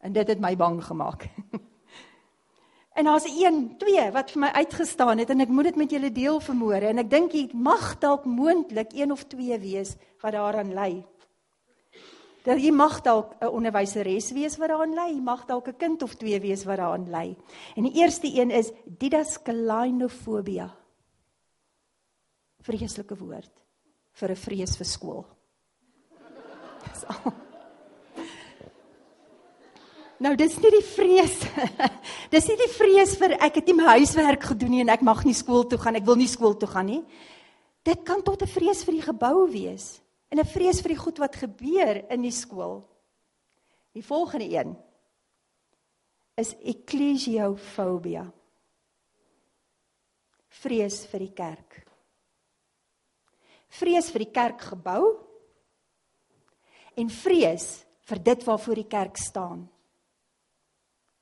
En 0.00 0.14
dit 0.14 0.28
het 0.28 0.40
my 0.40 0.54
bang 0.56 0.78
gemaak. 0.84 1.26
en 2.98 3.10
daar's 3.10 3.28
1, 3.28 3.76
2 3.78 4.08
wat 4.14 4.32
vir 4.34 4.42
my 4.46 4.50
uitgestaan 4.62 5.22
het 5.22 5.30
en 5.34 5.44
ek 5.44 5.52
moet 5.52 5.70
dit 5.70 5.82
met 5.84 5.94
julle 5.94 6.10
deel 6.14 6.40
vermoere 6.42 6.90
en 6.92 7.04
ek 7.04 7.12
dink 7.12 7.34
dit 7.34 7.54
mag 7.54 7.94
dalk 8.02 8.26
moontlik 8.26 8.94
1 8.96 9.14
of 9.14 9.26
2 9.30 9.60
wees 9.62 9.94
wat 10.22 10.34
daaraan 10.38 10.74
lê. 10.74 10.90
Dat 12.46 12.62
jy 12.62 12.70
mag 12.72 13.02
dalk 13.04 13.34
'n 13.42 13.50
onderwyseres 13.52 14.32
wees 14.32 14.56
wat 14.56 14.70
daaraan 14.70 14.94
lê, 14.96 15.06
jy 15.12 15.20
mag 15.20 15.44
dalk 15.46 15.68
'n 15.68 15.76
kind 15.76 16.02
of 16.02 16.14
twee 16.14 16.40
wees 16.40 16.64
wat 16.64 16.78
daaraan 16.78 17.10
lê. 17.10 17.36
En 17.76 17.82
die 17.82 18.00
eerste 18.00 18.26
een 18.26 18.50
is 18.50 18.72
didaskalynofobia. 18.84 20.74
Vreeslike 22.62 23.16
woord 23.16 23.58
vir 24.18 24.30
'n 24.30 24.36
vrees 24.36 24.76
vir 24.76 24.86
skool. 24.86 25.24
Dis 26.84 27.04
al. 27.08 27.32
Nou 30.18 30.34
dis 30.34 30.56
nie 30.58 30.70
die 30.74 30.82
vrees. 30.82 31.34
dis 32.34 32.48
nie 32.50 32.56
die 32.58 32.72
vrees 32.74 33.14
vir 33.20 33.36
ek 33.38 33.60
het 33.60 33.68
nie 33.70 33.76
my 33.78 33.98
huiswerk 33.98 34.48
gedoen 34.50 34.74
nie 34.74 34.82
en 34.82 34.90
ek 34.90 35.04
mag 35.06 35.22
nie 35.24 35.36
skool 35.36 35.62
toe 35.70 35.78
gaan. 35.78 35.94
Ek 35.94 36.06
wil 36.06 36.18
nie 36.18 36.30
skool 36.30 36.56
toe 36.58 36.68
gaan 36.70 36.90
nie. 36.90 37.02
Dit 37.86 38.02
kan 38.04 38.22
tot 38.22 38.42
'n 38.42 38.50
vrees 38.50 38.82
vir 38.84 38.98
die 38.98 39.06
gebou 39.06 39.46
wees 39.46 40.00
en 40.30 40.40
'n 40.40 40.44
vrees 40.44 40.82
vir 40.82 40.94
die 40.94 41.02
goed 41.04 41.18
wat 41.18 41.36
gebeur 41.36 42.02
in 42.10 42.22
die 42.22 42.34
skool. 42.34 42.82
Die 43.94 44.02
volgende 44.02 44.50
een 44.50 44.76
is 46.36 46.54
ecclesiofobia. 46.62 48.26
Vrees 50.48 51.06
vir 51.06 51.20
die 51.20 51.34
kerk. 51.34 51.87
Vrees 53.68 54.10
vir 54.10 54.24
die 54.24 54.32
kerkgebou 54.32 55.02
en 56.98 57.10
vrees 57.12 57.84
vir 58.08 58.22
dit 58.24 58.44
waarvoor 58.46 58.80
die 58.80 58.88
kerk 58.88 59.20
staan. 59.20 59.66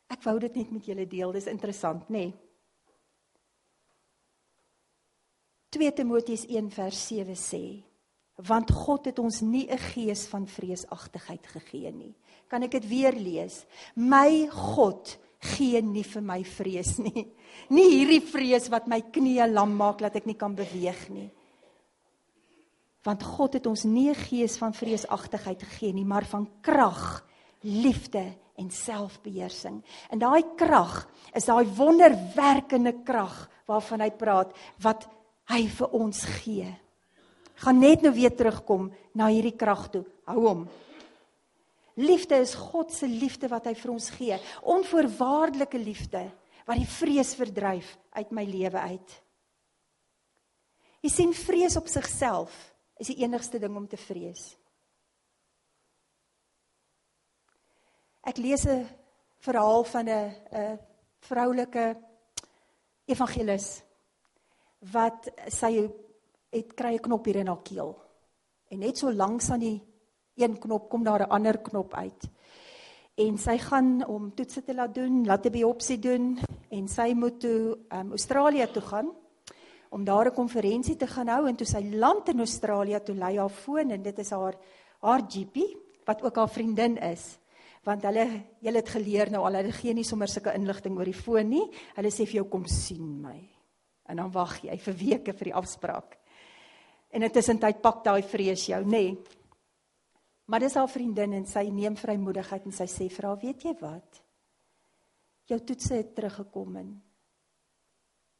Ek 0.06 0.22
wou 0.22 0.38
dit 0.38 0.54
net 0.56 0.70
met 0.70 0.86
julle 0.86 1.06
deel, 1.10 1.32
dis 1.34 1.48
interessant, 1.50 2.06
nê? 2.08 2.28
Nee. 2.30 2.34
2 5.76 5.92
Timoteus 5.92 6.46
1 6.48 6.70
vers 6.72 7.02
7 7.10 7.36
sê 7.36 7.64
want 8.44 8.68
God 8.68 9.06
het 9.08 9.18
ons 9.18 9.40
nie 9.40 9.66
'n 9.70 9.78
gees 9.78 10.26
van 10.28 10.46
vreesagtigheid 10.46 11.46
gegee 11.46 11.90
nie. 11.92 12.14
Kan 12.48 12.62
ek 12.62 12.70
dit 12.70 12.88
weer 12.88 13.12
lees? 13.12 13.64
My 13.94 14.46
God 14.52 15.16
gee 15.40 15.80
nie 15.80 16.04
vir 16.04 16.22
my 16.22 16.44
vrees 16.44 16.98
nie. 16.98 17.32
Nie 17.70 17.88
hierdie 17.90 18.20
vrees 18.20 18.68
wat 18.68 18.86
my 18.86 19.00
knieë 19.00 19.52
lam 19.52 19.76
maak 19.76 19.98
dat 19.98 20.16
ek 20.16 20.26
nie 20.26 20.34
kan 20.34 20.54
beweeg 20.54 21.08
nie. 21.08 21.30
Want 23.06 23.22
God 23.22 23.54
het 23.54 23.66
ons 23.66 23.84
nie 23.84 24.10
'n 24.10 24.14
gees 24.14 24.58
van 24.58 24.74
vreesagtigheid 24.74 25.62
gegee 25.62 25.92
nie, 25.92 26.04
maar 26.04 26.24
van 26.24 26.48
krag, 26.60 27.24
liefde 27.62 28.34
en 28.56 28.70
selfbeheersing. 28.70 29.84
En 30.10 30.18
daai 30.18 30.42
krag 30.56 31.08
is 31.34 31.44
daai 31.44 31.66
wonderwerkende 31.66 33.02
krag 33.04 33.50
waarvan 33.66 34.00
hy 34.00 34.10
praat 34.10 34.56
wat 34.78 35.08
hy 35.44 35.68
vir 35.68 35.88
ons 35.90 36.24
gee 36.24 36.76
gaan 37.56 37.80
net 37.80 38.02
nou 38.04 38.12
weer 38.14 38.34
terugkom 38.34 38.90
na 39.16 39.30
hierdie 39.32 39.56
krag 39.56 39.88
toe. 39.92 40.04
Hou 40.28 40.40
hom. 40.44 40.64
Liefde 41.96 42.36
is 42.44 42.52
God 42.58 42.92
se 42.92 43.08
liefde 43.08 43.48
wat 43.48 43.70
hy 43.70 43.74
vir 43.78 43.92
ons 43.94 44.08
gee. 44.12 44.36
Onvoorwaardelike 44.68 45.80
liefde 45.80 46.26
wat 46.66 46.80
die 46.80 46.90
vrees 46.90 47.32
verdryf 47.38 47.94
uit 48.18 48.34
my 48.36 48.44
lewe 48.44 48.82
uit. 48.92 49.14
Jy 51.06 51.12
sien 51.12 51.32
vrees 51.36 51.76
op 51.78 51.88
sigself 51.88 52.52
is 52.96 53.06
die 53.12 53.22
enigste 53.24 53.58
ding 53.58 53.76
om 53.76 53.88
te 53.88 53.96
vrees. 53.96 54.56
Ek 58.26 58.38
lees 58.38 58.66
'n 58.66 58.86
verhaal 59.38 59.84
van 59.84 60.08
'n 60.08 60.34
'n 60.52 60.78
vroulike 61.20 61.96
evangelis 63.06 63.82
wat 64.92 65.28
sy 65.48 65.88
het 66.50 66.74
kry 66.74 66.94
'n 66.94 67.02
knop 67.02 67.24
hier 67.24 67.36
in 67.36 67.46
haar 67.46 67.62
keel. 67.62 67.94
En 68.70 68.78
net 68.78 68.98
so 68.98 69.12
langs 69.12 69.50
aan 69.50 69.60
die 69.60 69.82
een 70.36 70.58
knop 70.58 70.88
kom 70.88 71.04
daar 71.04 71.20
'n 71.20 71.30
ander 71.30 71.58
knop 71.58 71.94
uit. 71.94 72.30
En 73.14 73.38
sy 73.38 73.58
gaan 73.58 74.06
om 74.06 74.34
toetse 74.34 74.62
te 74.62 74.74
laat 74.74 74.94
doen, 74.94 75.24
laat 75.26 75.46
'n 75.46 75.52
biopsie 75.52 75.98
doen 75.98 76.38
en 76.68 76.88
sy 76.88 77.12
moet 77.14 77.40
toe 77.40 77.78
um, 77.88 78.10
Australië 78.10 78.66
toe 78.72 78.82
gaan 78.82 79.25
om 79.90 80.04
daar 80.04 80.26
'n 80.26 80.34
konferensie 80.34 80.96
te 80.96 81.06
gaan 81.06 81.28
hou 81.28 81.48
en 81.48 81.56
toe 81.56 81.66
sy 81.66 81.82
land 81.94 82.28
in 82.28 82.38
Australië 82.38 83.00
toe 83.04 83.14
lei 83.14 83.38
haar 83.38 83.50
foon 83.50 83.90
en 83.90 84.02
dit 84.02 84.18
is 84.18 84.30
haar 84.30 84.54
haar 85.00 85.20
GP 85.20 85.56
wat 86.04 86.22
ook 86.22 86.36
haar 86.36 86.48
vriendin 86.48 86.96
is 86.96 87.38
want 87.84 88.02
hulle 88.02 88.44
julle 88.60 88.76
het 88.76 88.88
geleer 88.88 89.30
nou 89.30 89.44
al 89.44 89.54
hulle 89.54 89.72
gee 89.72 89.94
nie 89.94 90.04
sommer 90.04 90.28
sulke 90.28 90.54
inligting 90.54 90.96
oor 90.98 91.04
die 91.04 91.22
foon 91.22 91.48
nie 91.48 91.70
hulle 91.94 92.10
sê 92.10 92.26
vir 92.26 92.34
jou 92.34 92.48
kom 92.48 92.66
sien 92.66 93.20
my 93.22 93.48
en 94.06 94.16
dan 94.16 94.32
wag 94.32 94.62
jy 94.62 94.78
vir 94.78 94.94
weke 94.94 95.32
vir 95.32 95.44
die 95.44 95.54
afspraak 95.54 96.16
En 97.16 97.24
intussen 97.24 97.56
tyd 97.62 97.80
pak 97.80 98.02
daai 98.04 98.22
vrees 98.26 98.66
jou, 98.68 98.82
nê? 98.84 99.06
Nee. 99.08 99.42
Maar 100.46 100.62
dis 100.62 100.76
haar 100.78 100.90
vriendin 100.90 101.32
en 101.40 101.46
sy 101.48 101.64
neem 101.74 101.96
vrymoedigheid 101.98 102.68
en 102.68 102.74
sy 102.74 102.86
sê 102.86 103.08
vir 103.10 103.26
haar, 103.26 103.38
"Weet 103.40 103.62
jy 103.64 103.74
wat? 103.80 104.22
Jou 105.46 105.58
toetse 105.60 105.94
het 105.94 106.14
teruggekom 106.14 106.76
en 106.76 107.02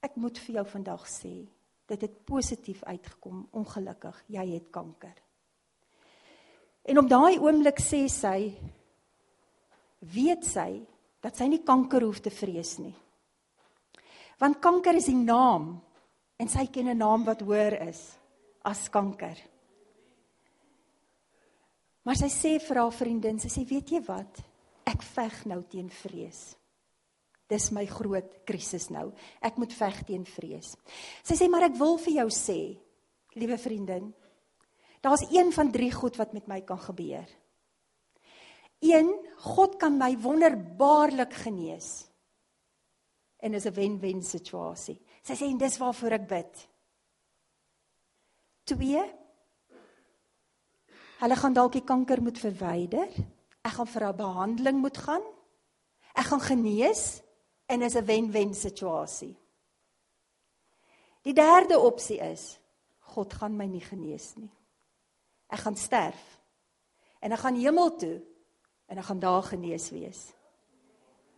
ek 0.06 0.16
moet 0.22 0.38
vir 0.46 0.60
jou 0.60 0.66
vandag 0.72 1.06
sê, 1.10 1.34
dit 1.86 2.02
het 2.02 2.24
positief 2.26 2.82
uitgekom. 2.84 3.46
Ongelukkig, 3.52 4.24
jy 4.32 4.46
het 4.54 4.70
kanker." 4.70 5.16
En 6.86 6.98
op 6.98 7.08
daai 7.10 7.38
oomblik 7.42 7.80
sê 7.82 8.06
sy, 8.06 8.52
weet 10.14 10.44
sy 10.46 10.70
dat 11.24 11.34
sy 11.36 11.48
nie 11.50 11.64
kanker 11.66 12.04
hoef 12.06 12.20
te 12.22 12.30
vrees 12.30 12.76
nie. 12.78 12.94
Want 14.38 14.60
kanker 14.62 14.98
is 15.00 15.08
die 15.10 15.18
naam 15.18 15.72
en 16.38 16.48
sy 16.48 16.66
ken 16.70 16.88
'n 16.88 16.98
naam 16.98 17.24
wat 17.24 17.40
hoër 17.40 17.88
is 17.88 18.18
as 18.62 18.88
kanker. 18.88 19.38
Maar 22.04 22.16
sy 22.16 22.28
sê 22.30 22.58
vir 22.60 22.76
haar 22.76 22.92
vriendin, 22.92 23.38
sy 23.38 23.48
sê 23.48 23.64
weet 23.66 23.90
jy 23.90 24.00
wat? 24.06 24.42
Ek 24.86 25.02
veg 25.02 25.46
nou 25.46 25.62
teen 25.62 25.90
vrees. 25.90 26.56
Dis 27.46 27.70
my 27.70 27.84
groot 27.86 28.40
krisis 28.46 28.88
nou. 28.90 29.12
Ek 29.44 29.58
moet 29.60 29.72
veg 29.72 30.02
teen 30.08 30.24
vrees. 30.26 30.74
Sy 31.22 31.36
sê 31.38 31.48
maar 31.50 31.68
ek 31.68 31.78
wil 31.78 31.98
vir 32.02 32.20
jou 32.20 32.28
sê, 32.34 32.60
liewe 33.38 33.58
vriendin, 33.60 34.08
daar's 35.04 35.26
een 35.30 35.52
van 35.54 35.70
drie 35.70 35.92
goed 35.94 36.18
wat 36.18 36.32
met 36.34 36.48
my 36.50 36.60
kan 36.66 36.80
gebeur. 36.82 37.28
Een, 38.82 39.12
God 39.54 39.78
kan 39.80 39.94
my 39.98 40.16
wonderbaarlik 40.20 41.32
genees. 41.46 42.08
En 43.38 43.54
is 43.54 43.66
'n 43.66 43.74
wen-wen 43.74 44.22
situasie. 44.22 44.98
Sy 45.22 45.34
sê 45.34 45.46
en 45.46 45.58
dis 45.58 45.78
waarvoor 45.78 46.12
ek 46.12 46.28
bid. 46.28 46.68
2 48.64 49.04
Hulle 51.16 51.36
gaan 51.36 51.52
dalk 51.52 51.72
die 51.72 51.84
kanker 51.84 52.20
moet 52.22 52.38
verwyder. 52.38 53.08
Ek 53.64 53.72
gaan 53.72 53.86
vir 53.86 54.04
'n 54.04 54.16
behandeling 54.16 54.78
moet 54.78 54.98
gaan. 54.98 55.22
Ek 56.14 56.24
gaan 56.24 56.40
genees 56.40 57.22
en 57.66 57.82
is 57.82 57.94
'n 57.94 58.04
wen-wen 58.04 58.54
situasie. 58.54 59.36
Die 61.22 61.32
derde 61.32 61.78
opsie 61.78 62.18
is 62.18 62.58
God 62.98 63.32
gaan 63.32 63.56
my 63.56 63.66
nie 63.66 63.80
genees 63.80 64.34
nie. 64.36 64.50
Ek 65.48 65.58
gaan 65.58 65.76
sterf. 65.76 66.40
En 67.20 67.32
ek 67.32 67.38
gaan 67.38 67.54
hemel 67.54 67.96
toe 67.96 68.22
en 68.86 68.98
ek 68.98 69.04
gaan 69.04 69.18
daar 69.18 69.42
genees 69.42 69.90
wees. 69.90 70.32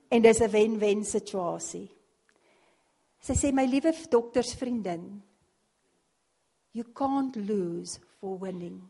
En 0.08 0.22
dis 0.22 0.40
'n 0.40 0.50
wen-wen 0.50 1.04
situasie. 1.04 1.90
Sy 3.20 3.32
sê 3.32 3.52
my 3.52 3.64
liewe 3.64 3.92
doktersvriendin, 4.10 5.22
You 6.72 6.84
can't 6.94 7.34
lose 7.36 7.98
for 8.20 8.38
winning. 8.38 8.82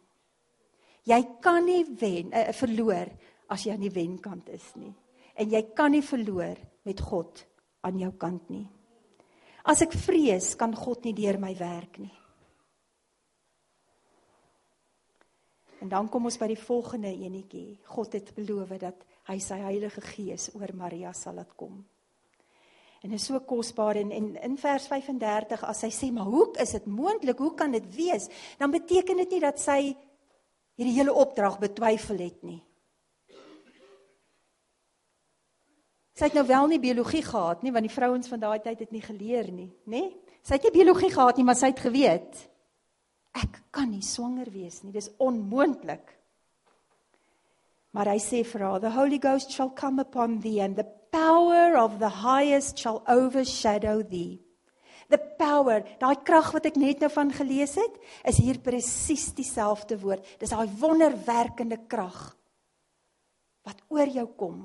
Jy 1.05 1.23
kan 1.41 1.65
nie 1.65 1.85
wen, 1.85 2.33
uh, 2.35 2.53
verloor 2.53 3.09
as 3.49 3.65
jy 3.65 3.73
aan 3.73 3.85
die 3.85 3.95
wenkant 3.95 4.49
is 4.53 4.67
nie. 4.77 4.93
En 5.39 5.49
jy 5.49 5.63
kan 5.75 5.95
nie 5.95 6.03
verloor 6.03 6.59
met 6.89 7.01
God 7.05 7.45
aan 7.87 8.01
jou 8.01 8.11
kant 8.21 8.49
nie. 8.53 8.67
As 9.69 9.83
ek 9.85 9.93
vrees, 9.93 10.55
kan 10.57 10.73
God 10.73 11.05
nie 11.05 11.15
deur 11.17 11.37
my 11.41 11.53
werk 11.59 12.01
nie. 12.01 12.15
En 15.79 15.91
dan 15.93 16.09
kom 16.11 16.27
ons 16.27 16.39
by 16.41 16.49
die 16.51 16.59
volgende 16.59 17.11
enetjie. 17.13 17.79
God 17.93 18.17
het 18.17 18.33
beloof 18.35 18.75
dat 18.81 19.05
hy 19.29 19.37
sy 19.43 19.61
Heilige 19.63 20.03
Gees 20.03 20.49
oor 20.57 20.73
Maria 20.75 21.13
sal 21.15 21.39
laat 21.39 21.53
kom. 21.59 21.79
En 23.05 23.15
is 23.15 23.29
so 23.29 23.39
kosbaar 23.47 24.01
en, 24.01 24.11
en 24.11 24.33
in 24.43 24.57
vers 24.59 24.89
35 24.91 25.63
as 25.69 25.85
sy 25.85 25.91
sê 25.95 26.09
maar 26.11 26.27
hoe 26.27 26.49
is 26.59 26.75
dit 26.75 26.89
moontlik? 26.91 27.39
Hoe 27.39 27.55
kan 27.55 27.71
dit 27.71 27.85
wees? 27.95 28.27
Dan 28.59 28.75
beteken 28.75 29.23
dit 29.23 29.37
nie 29.37 29.43
dat 29.45 29.63
sy 29.63 29.79
hierdie 30.79 30.97
hele 30.97 31.15
opdrag 31.15 31.61
betwyfel 31.63 32.25
het 32.25 32.43
nie. 32.47 32.59
Sy 36.19 36.27
het 36.27 36.35
nou 36.35 36.43
wel 36.49 36.73
nie 36.73 36.81
biologie 36.83 37.23
gehad 37.23 37.63
nie 37.63 37.71
want 37.71 37.87
die 37.87 37.95
vrouens 37.95 38.27
van 38.27 38.41
daai 38.43 38.59
tyd 38.59 38.81
het 38.83 38.91
nie 38.95 39.03
geleer 39.05 39.53
nie, 39.55 39.69
nê? 39.87 40.09
Sy 40.43 40.57
het 40.57 40.67
nie 40.67 40.75
biologie 40.75 41.13
gehad 41.15 41.39
nie, 41.39 41.47
maar 41.47 41.59
sy 41.59 41.71
het 41.71 41.83
geweet 41.85 42.49
ek 43.39 43.61
kan 43.75 43.91
nie 43.93 44.03
swanger 44.03 44.49
wees 44.51 44.81
nie. 44.83 44.91
Dis 44.91 45.13
onmoontlik. 45.23 46.15
Maar 47.95 48.13
hy 48.15 48.19
sê 48.23 48.43
vir 48.47 48.65
haar, 48.67 48.81
the 48.83 48.93
Holy 48.93 49.21
Ghost 49.23 49.55
shall 49.55 49.71
come 49.75 50.03
upon 50.03 50.41
thee 50.43 50.61
and 50.65 50.77
the 50.77 50.87
power 51.15 51.79
of 51.79 51.99
the 52.03 52.11
highest 52.25 52.79
shall 52.79 53.03
overshadow 53.09 54.03
thee. 54.03 54.41
The 55.09 55.21
power, 55.39 55.81
daai 56.01 56.19
krag 56.21 56.51
wat 56.53 56.67
ek 56.69 56.77
net 56.77 57.01
nou 57.01 57.09
van 57.15 57.31
gelees 57.33 57.79
het, 57.81 57.95
is 58.29 58.43
hier 58.43 58.59
presies 58.61 59.31
dieselfde 59.37 59.97
woord. 60.03 60.27
Dis 60.41 60.53
daai 60.53 60.69
wonderwerkende 60.81 61.81
krag 61.89 62.35
wat 63.69 63.81
oor 63.93 64.09
jou 64.09 64.27
kom 64.37 64.59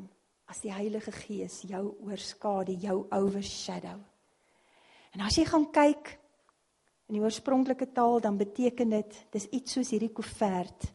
as 0.50 0.62
die 0.64 0.74
Heilige 0.74 1.12
Gees 1.12 1.62
jou 1.68 1.84
oorskadu, 2.04 2.76
jou 2.80 3.08
overshadow. 3.12 4.00
En 5.14 5.22
as 5.26 5.38
jy 5.38 5.46
gaan 5.46 5.70
kyk 5.74 6.16
in 7.10 7.18
die 7.18 7.24
oorspronklike 7.24 7.92
taal, 7.94 8.20
dan 8.24 8.38
beteken 8.40 8.96
dit 8.96 9.20
dis 9.34 9.48
iets 9.54 9.78
soos 9.78 9.92
hierdie 9.94 10.12
koevert. 10.16 10.88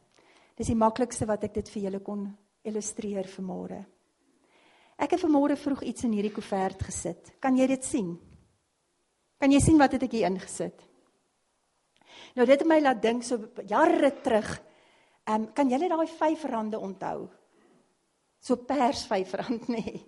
Dis 0.58 0.72
die 0.72 0.78
maklikste 0.78 1.28
wat 1.28 1.44
ek 1.46 1.60
dit 1.60 1.70
vir 1.74 1.84
julle 1.86 2.02
kon 2.02 2.26
illustreer 2.66 3.28
vanmôre. 3.30 3.78
Ek 4.98 5.14
het 5.14 5.22
vanmôre 5.22 5.54
vroeg 5.56 5.84
iets 5.86 6.04
in 6.08 6.16
hierdie 6.16 6.34
koevert 6.34 6.82
gesit. 6.88 7.36
Kan 7.38 7.56
jy 7.56 7.68
dit 7.70 7.84
sien? 7.86 8.16
Kan 9.38 9.54
jy 9.54 9.60
sien 9.62 9.78
wat 9.78 9.94
het 9.94 10.08
ek 10.08 10.16
hier 10.16 10.26
ingesit? 10.26 10.82
Nou 12.34 12.46
dit 12.46 12.58
het 12.58 12.66
my 12.66 12.80
laat 12.82 12.98
dink 13.02 13.22
so 13.22 13.52
jare 13.68 14.10
terug. 14.22 14.50
Ehm 15.28 15.44
um, 15.44 15.52
kan 15.54 15.70
julle 15.70 15.88
daai 15.88 16.08
R5 16.08 16.78
onthou? 16.80 17.28
So 18.40 18.56
pers 18.56 19.06
R5 19.06 19.48
nê. 19.74 20.00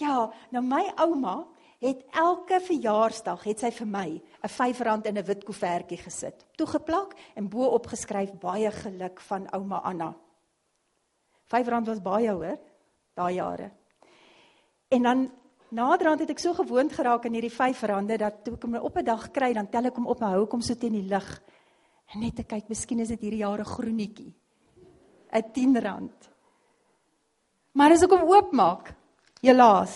Ja, 0.00 0.30
nou 0.50 0.62
my 0.64 0.92
ouma 0.96 1.46
het 1.84 2.00
elke 2.16 2.60
verjaarsdag 2.64 3.44
het 3.44 3.60
sy 3.60 3.70
vir 3.70 3.86
my 3.86 4.08
'n 4.08 4.48
R5 4.48 5.06
in 5.06 5.18
'n 5.18 5.26
wit 5.26 5.44
koevertjie 5.44 5.98
gesit. 5.98 6.46
Toegeplak 6.56 7.14
en 7.36 7.48
bo 7.48 7.66
opgeskryf 7.76 8.32
baie 8.40 8.70
geluk 8.70 9.20
van 9.20 9.48
ouma 9.52 9.80
Anna. 9.84 10.14
R5 11.52 11.86
was 11.86 12.00
baie 12.00 12.30
hoor 12.30 12.58
daai 13.14 13.34
jare. 13.34 13.70
En 14.88 15.02
dan 15.02 15.30
naderhand 15.68 16.20
het 16.20 16.30
ek 16.30 16.38
so 16.38 16.54
gewoond 16.54 16.92
geraak 16.92 17.26
aan 17.26 17.32
hierdie 17.32 17.52
R5 17.52 18.16
dat 18.18 18.44
toe 18.44 18.54
ek 18.54 18.62
hom 18.62 18.76
op 18.76 18.96
'n 18.96 19.04
dag 19.04 19.30
kry, 19.30 19.52
dan 19.52 19.68
tel 19.68 19.84
ek 19.84 19.96
hom 19.96 20.06
op 20.06 20.20
en 20.20 20.28
hou 20.28 20.46
hom 20.50 20.60
so 20.60 20.74
teen 20.74 20.92
die 20.92 21.08
lig. 21.08 21.42
En 22.14 22.20
net 22.20 22.36
te 22.36 22.44
kyk, 22.44 22.68
miskien 22.68 23.00
is 23.00 23.08
dit 23.08 23.20
hierdie 23.20 23.44
jare 23.44 23.64
groenetjie. 23.64 24.34
'n 25.32 25.42
R10. 25.42 26.33
Maar 27.74 27.96
as 27.96 28.04
ek 28.06 28.12
hom 28.14 28.28
oopmaak, 28.30 28.92
helaas, 29.42 29.94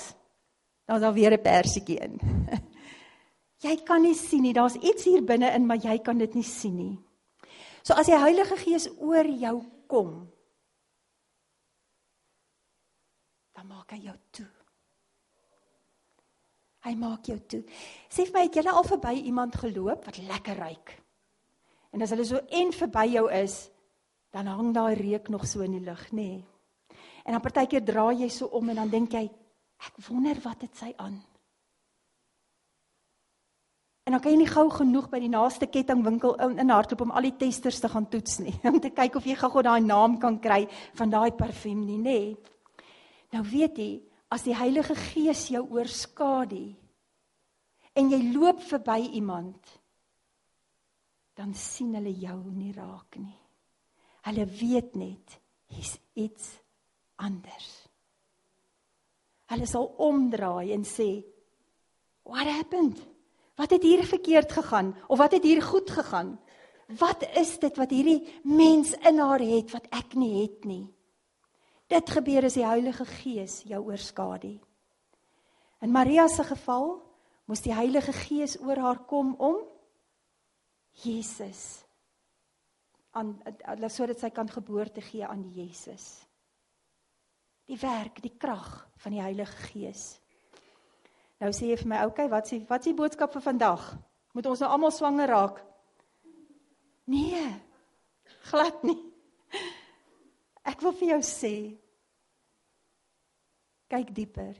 dan 0.88 0.98
is 0.98 1.04
daar 1.04 1.14
weer 1.14 1.32
'n 1.36 1.42
persietjie 1.42 1.98
in. 1.98 2.18
jy 3.66 3.76
kan 3.84 4.02
nie 4.02 4.14
sien 4.14 4.42
nie, 4.42 4.52
daar's 4.52 4.74
iets 4.74 5.04
hier 5.04 5.22
binne 5.24 5.50
in, 5.54 5.66
maar 5.66 5.78
jy 5.78 5.98
kan 5.98 6.18
dit 6.18 6.34
nie 6.34 6.44
sien 6.44 6.76
nie. 6.76 6.98
So 7.82 7.94
as 7.94 8.06
die 8.06 8.18
Heilige 8.18 8.56
Gees 8.56 8.88
oor 8.98 9.26
jou 9.26 9.62
kom, 9.86 10.26
dan 13.54 13.66
maak 13.66 13.90
hy 13.90 14.02
jou 14.02 14.16
toe. 14.30 14.50
Hy 16.84 16.94
maak 16.94 17.26
jou 17.26 17.38
toe. 17.46 17.62
Sê 18.10 18.26
vir 18.26 18.34
my, 18.34 18.42
het 18.46 18.54
jy 18.54 18.66
al 18.66 18.84
verby 18.84 19.14
iemand 19.22 19.54
geloop 19.54 20.04
wat 20.04 20.18
lekker 20.18 20.56
ruik? 20.56 21.02
En 21.92 22.02
as 22.02 22.10
hulle 22.10 22.24
so 22.24 22.36
en 22.50 22.72
verby 22.72 23.06
jou 23.12 23.30
is, 23.30 23.70
dan 24.30 24.46
hang 24.46 24.74
daai 24.74 24.94
reuk 24.94 25.28
nog 25.28 25.46
so 25.46 25.60
in 25.60 25.72
die 25.72 25.84
lug, 25.84 26.10
nê? 26.12 26.22
Nee. 26.22 26.57
En 27.28 27.36
dan 27.36 27.44
partykeer 27.44 27.84
draai 27.84 28.22
jy 28.22 28.30
so 28.32 28.48
om 28.56 28.70
en 28.72 28.78
dan 28.80 28.88
dink 28.88 29.12
jy, 29.12 29.26
ek 29.84 29.98
wonder 30.08 30.38
wat 30.46 30.62
dit 30.64 30.78
sy 30.80 30.94
aan. 30.96 31.18
En 34.08 34.14
dan 34.16 34.22
kan 34.24 34.32
jy 34.32 34.38
nie 34.40 34.48
gou 34.48 34.64
genoeg 34.72 35.10
by 35.12 35.18
die 35.20 35.28
naaste 35.28 35.66
kettingwinkel 35.68 36.38
in, 36.40 36.54
in 36.64 36.72
hardloop 36.72 37.02
om 37.04 37.10
al 37.12 37.26
die 37.28 37.34
testers 37.36 37.82
te 37.84 37.90
gaan 37.92 38.06
toets 38.08 38.38
nie, 38.40 38.54
om 38.70 38.78
te 38.80 38.88
kyk 38.96 39.18
of 39.20 39.26
jy 39.28 39.36
gou-gou 39.36 39.60
daai 39.66 39.84
naam 39.84 40.16
kan 40.22 40.38
kry 40.40 40.62
van 40.96 41.12
daai 41.12 41.34
parfuum 41.36 41.82
nie, 41.84 41.98
nê? 42.00 42.20
Nee. 42.32 42.86
Nou 43.36 43.42
weet 43.44 43.76
jy, 43.76 43.90
as 44.32 44.46
die 44.48 44.56
Heilige 44.56 44.96
Gees 44.96 45.50
jou 45.52 45.66
oorskadu 45.76 46.62
en 47.92 48.08
jy 48.08 48.22
loop 48.30 48.62
verby 48.70 49.02
iemand 49.20 49.74
dan 51.36 51.52
sien 51.52 51.92
hulle 51.98 52.14
jou 52.16 52.38
nie 52.48 52.72
raak 52.72 53.20
nie. 53.20 53.36
Hulle 54.24 54.48
weet 54.48 54.96
net 54.96 55.36
hier's 55.68 55.92
iets 56.16 56.48
anders. 57.18 57.68
Hulle 59.48 59.66
sal 59.66 59.88
omdraai 59.96 60.72
en 60.74 60.84
sê, 60.84 61.24
"What 62.22 62.46
happened? 62.46 62.98
Wat 63.56 63.70
het 63.70 63.82
hier 63.82 64.04
verkeerd 64.04 64.52
gegaan 64.52 64.94
of 65.08 65.18
wat 65.18 65.32
het 65.32 65.42
hier 65.42 65.62
goed 65.62 65.90
gegaan? 65.90 66.38
Wat 66.86 67.22
is 67.36 67.58
dit 67.58 67.76
wat 67.76 67.90
hierdie 67.90 68.40
mens 68.44 68.92
in 68.92 69.18
haar 69.18 69.40
het 69.40 69.70
wat 69.72 69.86
ek 69.90 70.14
nie 70.14 70.42
het 70.42 70.64
nie?" 70.64 70.94
Dit 71.88 72.10
gebeur 72.10 72.44
as 72.44 72.54
die 72.54 72.66
Heilige 72.66 73.04
Gees 73.04 73.62
jou 73.64 73.84
oorskadu. 73.84 74.60
In 75.80 75.90
Maria 75.90 76.28
se 76.28 76.44
geval 76.44 77.02
moes 77.44 77.60
die 77.60 77.74
Heilige 77.74 78.12
Gees 78.12 78.58
oor 78.60 78.76
haar 78.76 78.98
kom 79.06 79.34
om 79.38 79.56
Jesus 80.92 81.88
aan 83.10 83.38
sodat 83.88 84.20
sy 84.20 84.30
kan 84.30 84.48
geboorte 84.48 85.00
gee 85.00 85.26
aan 85.26 85.48
Jesus. 85.54 86.27
Die 87.68 87.78
werk, 87.80 88.22
die 88.24 88.32
krag 88.32 88.88
van 89.02 89.14
die 89.14 89.22
Heilige 89.22 89.68
Gees. 89.68 90.04
Nou 91.38 91.50
sê 91.54 91.68
jy 91.70 91.76
vir 91.76 91.88
my, 91.88 91.96
"Oké, 92.04 92.06
okay, 92.06 92.28
wat 92.28 92.48
s'ie 92.48 92.64
wat 92.68 92.84
s'ie 92.84 92.94
boodskap 92.94 93.32
vir 93.32 93.42
vandag? 93.42 93.98
Moet 94.34 94.46
ons 94.46 94.60
nou 94.60 94.70
almal 94.70 94.90
swanger 94.90 95.28
raak?" 95.28 95.64
Nee. 97.06 97.68
Glad 98.50 98.82
nie. 98.82 99.12
Ek 100.64 100.80
wil 100.80 100.92
vir 100.92 101.08
jou 101.08 101.20
sê 101.24 101.54
kyk 103.88 104.12
dieper. 104.14 104.56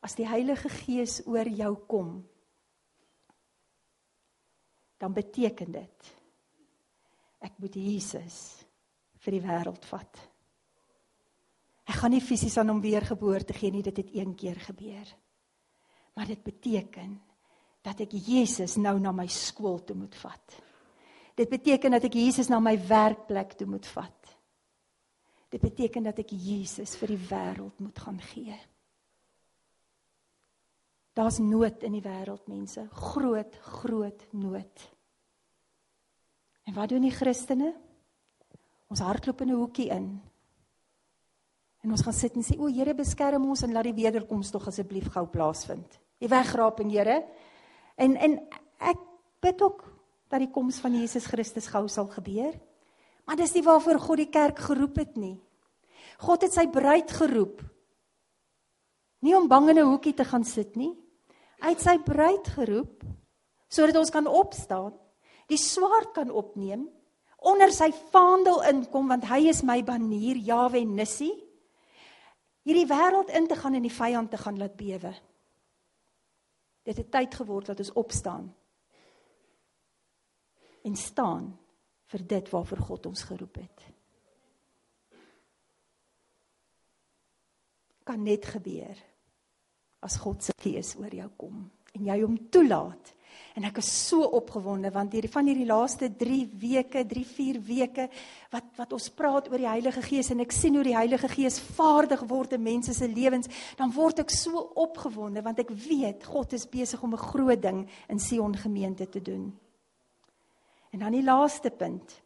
As 0.00 0.14
die 0.14 0.26
Heilige 0.28 0.68
Gees 0.68 1.20
oor 1.26 1.48
jou 1.48 1.74
kom, 1.90 2.28
dan 4.98 5.12
beteken 5.12 5.72
dit 5.72 6.16
ek 7.40 7.56
moet 7.58 7.76
Jesus 7.76 8.36
vir 9.24 9.32
die 9.32 9.44
wêreld 9.44 9.84
vat. 9.88 10.29
Ek 11.90 11.98
gaan 11.98 12.14
nie 12.14 12.22
fisies 12.22 12.54
aan 12.60 12.70
hom 12.70 12.80
weer 12.84 13.02
geboorte 13.02 13.56
gee 13.56 13.72
nie, 13.74 13.82
dit 13.82 13.96
het 13.98 14.14
een 14.14 14.36
keer 14.38 14.60
gebeur. 14.62 15.08
Maar 16.14 16.30
dit 16.30 16.42
beteken 16.42 17.16
dat 17.82 18.02
ek 18.04 18.14
Jesus 18.14 18.76
nou 18.78 18.98
na 19.00 19.10
my 19.16 19.26
skool 19.26 19.80
toe 19.82 19.96
moet 19.98 20.14
vat. 20.22 20.58
Dit 21.34 21.50
beteken 21.50 21.96
dat 21.96 22.06
ek 22.06 22.14
Jesus 22.14 22.50
na 22.52 22.60
my 22.62 22.76
werkplek 22.86 23.56
toe 23.58 23.66
moet 23.66 23.86
vat. 23.90 24.34
Dit 25.50 25.62
beteken 25.64 26.06
dat 26.06 26.20
ek 26.22 26.30
Jesus 26.30 26.94
vir 27.00 27.14
die 27.16 27.22
wêreld 27.30 27.82
moet 27.82 27.98
gaan 27.98 28.20
gee. 28.30 28.54
Daar's 31.18 31.40
nood 31.42 31.82
in 31.82 31.96
die 31.96 32.04
wêreld, 32.04 32.46
mense, 32.46 32.84
groot, 33.10 33.56
groot 33.80 34.26
nood. 34.30 34.84
En 36.70 36.76
wat 36.76 36.92
doen 36.92 37.02
die 37.02 37.14
Christene? 37.14 37.72
Ons 38.86 39.02
hardloop 39.02 39.40
in 39.42 39.50
'n 39.50 39.58
hoekie 39.58 39.90
in. 39.90 40.20
En 41.80 41.90
ons 41.90 42.02
gaan 42.02 42.12
sit 42.16 42.34
en 42.36 42.44
sê, 42.44 42.58
"O 42.58 42.66
Here, 42.66 42.94
beskerm 42.94 43.48
ons 43.48 43.62
en 43.62 43.72
laat 43.72 43.84
die 43.84 44.02
wederkoms 44.04 44.50
tog 44.50 44.66
asseblief 44.66 45.08
gou 45.12 45.26
plaasvind." 45.26 46.00
Die 46.18 46.28
wegraping, 46.28 46.90
Here. 46.90 47.24
En 47.96 48.16
en 48.16 48.48
ek 48.78 48.98
bid 49.40 49.62
ook 49.62 49.84
dat 50.28 50.40
die 50.40 50.50
koms 50.50 50.78
van 50.78 50.94
Jesus 50.94 51.26
Christus 51.26 51.66
gou 51.66 51.88
sal 51.88 52.06
gebeur. 52.06 52.54
Maar 53.24 53.36
dis 53.36 53.52
nie 53.52 53.62
waarvoor 53.62 53.98
God 53.98 54.16
die 54.16 54.30
kerk 54.30 54.58
geroep 54.58 54.96
het 54.96 55.16
nie. 55.16 55.40
God 56.18 56.42
het 56.42 56.52
sy 56.52 56.66
bruid 56.66 57.10
geroep. 57.10 57.60
Nie 59.20 59.36
om 59.36 59.48
bang 59.48 59.68
in 59.70 59.78
'n 59.78 59.90
hoekie 59.90 60.14
te 60.14 60.24
gaan 60.24 60.44
sit 60.44 60.76
nie. 60.76 60.96
Hy 61.60 61.68
het 61.68 61.80
sy 61.80 61.98
bruid 61.98 62.48
geroep 62.48 63.04
sodat 63.68 63.96
ons 63.96 64.10
kan 64.10 64.26
opstaan, 64.26 64.92
die 65.46 65.58
swaard 65.58 66.12
kan 66.12 66.30
opneem, 66.30 66.88
onder 67.38 67.70
sy 67.72 67.92
vaandel 68.10 68.62
inkom 68.62 69.08
want 69.08 69.24
hy 69.24 69.48
is 69.48 69.62
my 69.62 69.82
banier, 69.82 70.36
Jawe 70.36 70.84
Nissi. 70.84 71.30
Hierdie 72.62 72.88
wêreld 72.88 73.32
in 73.32 73.46
te 73.48 73.56
gaan 73.56 73.74
en 73.74 73.84
die 73.86 73.94
vyand 73.94 74.30
te 74.30 74.38
gaan 74.40 74.58
laat 74.60 74.76
bewe. 74.76 75.12
Dit 76.82 76.96
het 76.96 77.10
tyd 77.10 77.34
geword 77.34 77.70
dat 77.72 77.78
ons 77.78 77.92
opstaan 77.92 78.48
en 80.82 80.96
staan 80.96 81.50
vir 82.10 82.26
dit 82.26 82.50
waarvoor 82.50 82.82
God 82.88 83.06
ons 83.06 83.22
geroep 83.28 83.60
het. 83.60 83.84
Kan 88.08 88.24
net 88.24 88.48
gebeur 88.48 89.02
as 90.00 90.16
God 90.16 90.42
se 90.42 90.56
gees 90.62 90.94
oor 90.98 91.12
jou 91.14 91.28
kom 91.36 91.64
en 91.94 92.06
jy 92.08 92.20
hom 92.22 92.38
toelaat. 92.50 93.12
En 93.58 93.66
ek 93.66 93.80
is 93.82 93.88
so 94.06 94.22
opgewonde 94.38 94.92
want 94.94 95.14
hierdie 95.14 95.32
van 95.32 95.48
hierdie 95.50 95.66
laaste 95.66 96.06
3 96.16 96.38
weke, 96.60 97.02
3 97.06 97.24
4 97.26 97.58
weke 97.66 98.06
wat 98.52 98.68
wat 98.78 98.92
ons 98.94 99.08
praat 99.16 99.48
oor 99.50 99.58
die 99.58 99.68
Heilige 99.68 100.02
Gees 100.06 100.30
en 100.30 100.44
ek 100.44 100.54
sien 100.54 100.76
hoe 100.78 100.84
die 100.86 100.94
Heilige 100.94 101.28
Gees 101.32 101.58
vaardig 101.78 102.22
word 102.30 102.54
in 102.54 102.62
mense 102.62 102.94
se 102.94 103.08
lewens, 103.10 103.50
dan 103.76 103.90
word 103.94 104.22
ek 104.22 104.30
so 104.34 104.62
opgewonde 104.78 105.42
want 105.42 105.58
ek 105.64 105.72
weet 105.74 106.28
God 106.30 106.54
is 106.54 106.68
besig 106.70 107.02
om 107.02 107.14
'n 107.14 107.26
groot 107.32 107.62
ding 107.62 107.88
in 108.08 108.18
Sion 108.18 108.54
gemeente 108.54 109.08
te 109.08 109.22
doen. 109.22 109.50
En 110.92 110.98
dan 110.98 111.12
die 111.12 111.24
laaste 111.24 111.70
punt. 111.70 112.22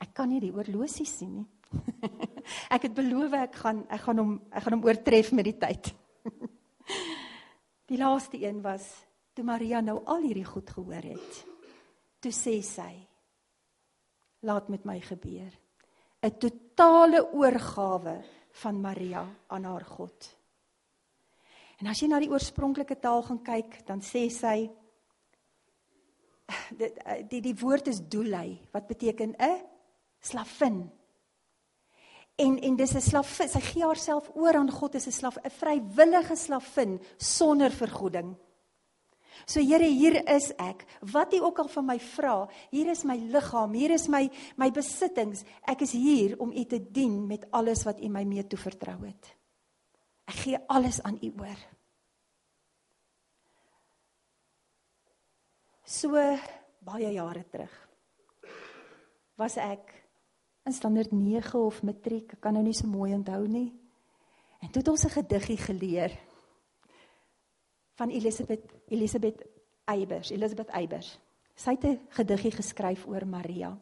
Ek 0.00 0.14
kan 0.14 0.28
nie 0.28 0.40
die 0.40 0.52
oorlosie 0.52 1.06
sien 1.06 1.34
nie. 1.36 1.48
ek 2.74 2.82
het 2.82 2.94
beloof 2.94 3.32
ek 3.32 3.54
gaan 3.54 3.84
ek 3.88 4.00
gaan 4.00 4.18
hom 4.18 4.32
ek 4.50 4.62
gaan 4.62 4.72
hom 4.78 4.84
oortref 4.84 5.32
met 5.32 5.44
die 5.44 5.58
tyd. 5.58 5.92
die 7.90 7.98
laaste 8.00 8.40
een 8.40 8.62
was 8.62 9.09
toe 9.40 9.48
Maria 9.48 9.80
nou 9.80 10.02
al 10.04 10.26
hierdie 10.26 10.44
goed 10.44 10.68
gehoor 10.68 11.06
het. 11.14 11.38
Toe 12.20 12.32
sê 12.34 12.58
sy: 12.64 12.90
Laat 14.44 14.68
met 14.68 14.84
my 14.84 14.98
gebeur. 15.00 15.52
'n 16.20 16.36
Totale 16.36 17.24
oorgawe 17.32 18.20
van 18.60 18.80
Maria 18.80 19.24
aan 19.48 19.64
haar 19.64 19.84
God. 19.84 20.36
En 21.80 21.88
as 21.88 22.00
jy 22.00 22.08
na 22.08 22.20
die 22.20 22.28
oorspronklike 22.28 22.98
taal 23.00 23.22
gaan 23.22 23.40
kyk, 23.42 23.86
dan 23.86 24.00
sê 24.04 24.28
sy 24.28 24.68
dit 26.80 26.98
eh, 27.04 27.24
die 27.24 27.40
die 27.40 27.56
woord 27.56 27.88
is 27.88 28.04
doelei 28.04 28.60
wat 28.72 28.86
beteken 28.86 29.32
'n 29.38 29.64
slavin. 30.20 30.90
En 32.36 32.58
en 32.60 32.76
dis 32.76 32.94
'n 32.94 33.00
slavin, 33.00 33.48
sy 33.48 33.60
gee 33.60 33.84
haarself 33.84 34.30
oor 34.36 34.54
aan 34.54 34.70
God 34.70 34.94
as 34.94 35.06
'n 35.06 35.12
slaaf, 35.12 35.38
'n 35.40 35.50
vrywillige 35.50 36.36
slavin 36.36 37.00
sonder 37.16 37.70
vergoeding. 37.70 38.36
So 39.46 39.60
Here, 39.60 39.84
hier 39.84 40.20
is 40.28 40.50
ek. 40.58 40.84
Wat 41.12 41.34
U 41.34 41.42
ook 41.48 41.58
al 41.58 41.68
van 41.68 41.86
my 41.86 41.98
vra, 41.98 42.48
hier 42.70 42.90
is 42.90 43.04
my 43.04 43.16
liggaam, 43.16 43.74
hier 43.74 43.90
is 43.90 44.08
my 44.08 44.28
my 44.56 44.70
besittings. 44.70 45.44
Ek 45.68 45.82
is 45.82 45.92
hier 45.92 46.38
om 46.40 46.52
U 46.52 46.64
te 46.64 46.80
dien 46.80 47.26
met 47.26 47.46
alles 47.50 47.84
wat 47.84 48.00
U 48.00 48.08
my 48.08 48.24
mee 48.24 48.46
toe 48.46 48.58
vertrou 48.58 48.98
het. 49.04 49.34
Ek 50.30 50.42
gee 50.44 50.58
alles 50.68 51.02
aan 51.02 51.18
U 51.22 51.32
oor. 51.40 51.60
So 55.84 56.16
baie 56.80 57.12
jare 57.12 57.44
terug 57.50 57.72
was 59.40 59.56
ek 59.56 59.94
in 60.68 60.74
standaard 60.76 61.12
9 61.16 61.56
of 61.64 61.80
matriek, 61.82 62.34
ek 62.36 62.42
kan 62.44 62.54
nou 62.54 62.62
nie 62.66 62.76
so 62.76 62.88
mooi 62.88 63.14
onthou 63.16 63.46
nie. 63.48 63.70
En 64.60 64.68
toe 64.68 64.82
het 64.82 64.90
ons 64.92 65.04
'n 65.04 65.16
gediggie 65.16 65.56
geleer 65.56 66.12
van 67.96 68.10
Elisabeth 68.10 68.64
Elisabeth 68.90 69.42
Eybers, 69.90 70.30
Elisabeth 70.30 70.70
Eybers. 70.74 71.18
Sy 71.54 71.70
het 71.76 71.84
'n 71.84 72.00
gediggie 72.08 72.50
geskryf 72.50 73.06
oor 73.06 73.26
Maria. 73.26 73.78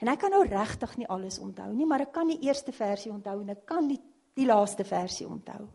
En 0.00 0.08
ek 0.08 0.18
kan 0.18 0.30
nou 0.30 0.46
regtig 0.46 0.96
nie 0.96 1.08
alles 1.08 1.38
onthou 1.38 1.72
nie, 1.72 1.86
maar 1.86 2.00
ek 2.00 2.12
kan 2.12 2.26
die 2.26 2.40
eerste 2.40 2.72
versie 2.72 3.12
onthou 3.12 3.40
en 3.40 3.48
ek 3.48 3.66
kan 3.66 3.88
die 3.88 4.00
die 4.34 4.46
laaste 4.46 4.84
versie 4.84 5.26
onthou. 5.26 5.68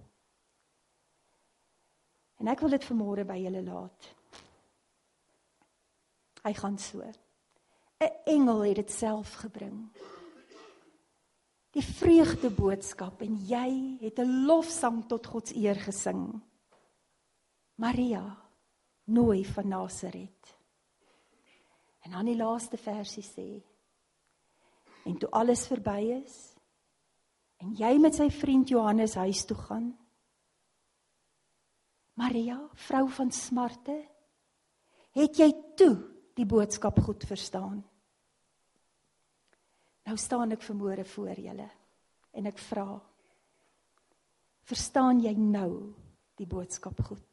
En 2.40 2.48
ek 2.48 2.60
wil 2.60 2.70
dit 2.70 2.86
vanmôre 2.88 3.26
by 3.28 3.38
julle 3.38 3.64
laat. 3.64 4.16
Hy 6.44 6.54
gaan 6.54 6.78
so. 6.78 7.02
'n 8.00 8.12
Engel 8.26 8.62
het 8.64 8.76
dit 8.76 8.92
self 8.92 9.34
gebring. 9.34 9.90
Die 11.76 11.84
vreugde 11.84 12.50
boodskap 12.50 13.22
en 13.22 13.36
jy 13.46 13.98
het 14.02 14.20
'n 14.20 14.46
lofsang 14.46 15.06
tot 15.08 15.26
God 15.26 15.48
se 15.48 15.56
eer 15.56 15.76
gesing. 15.76 16.42
Maria, 17.76 18.38
nooi 19.10 19.44
van 19.46 19.68
Nasaret. 19.68 20.54
En 22.06 22.16
dan 22.16 22.30
die 22.30 22.38
laaste 22.38 22.78
versie 22.78 23.24
sê: 23.26 23.48
En 25.06 25.18
toe 25.18 25.30
alles 25.30 25.66
verby 25.68 26.00
is 26.20 26.38
en 27.60 27.74
jy 27.76 27.98
met 28.00 28.16
sy 28.16 28.30
vriend 28.32 28.70
Johannes 28.72 29.18
huis 29.20 29.42
toe 29.46 29.58
gaan, 29.58 29.90
Maria, 32.20 32.56
vrou 32.88 33.06
van 33.16 33.32
smarte, 33.32 33.96
het 35.16 35.40
jy 35.40 35.50
toe 35.80 35.94
die 36.36 36.48
boodskap 36.48 37.00
goed 37.04 37.24
verstaan. 37.28 37.82
Nou 40.08 40.16
staan 40.18 40.56
ek 40.56 40.64
vermoere 40.64 41.04
voor 41.04 41.40
julle 41.40 41.68
en 42.32 42.48
ek 42.48 42.60
vra 42.70 42.88
Verstaan 44.70 45.18
jy 45.24 45.32
nou 45.34 45.96
die 46.38 46.46
boodskap 46.46 47.00
goed? 47.08 47.29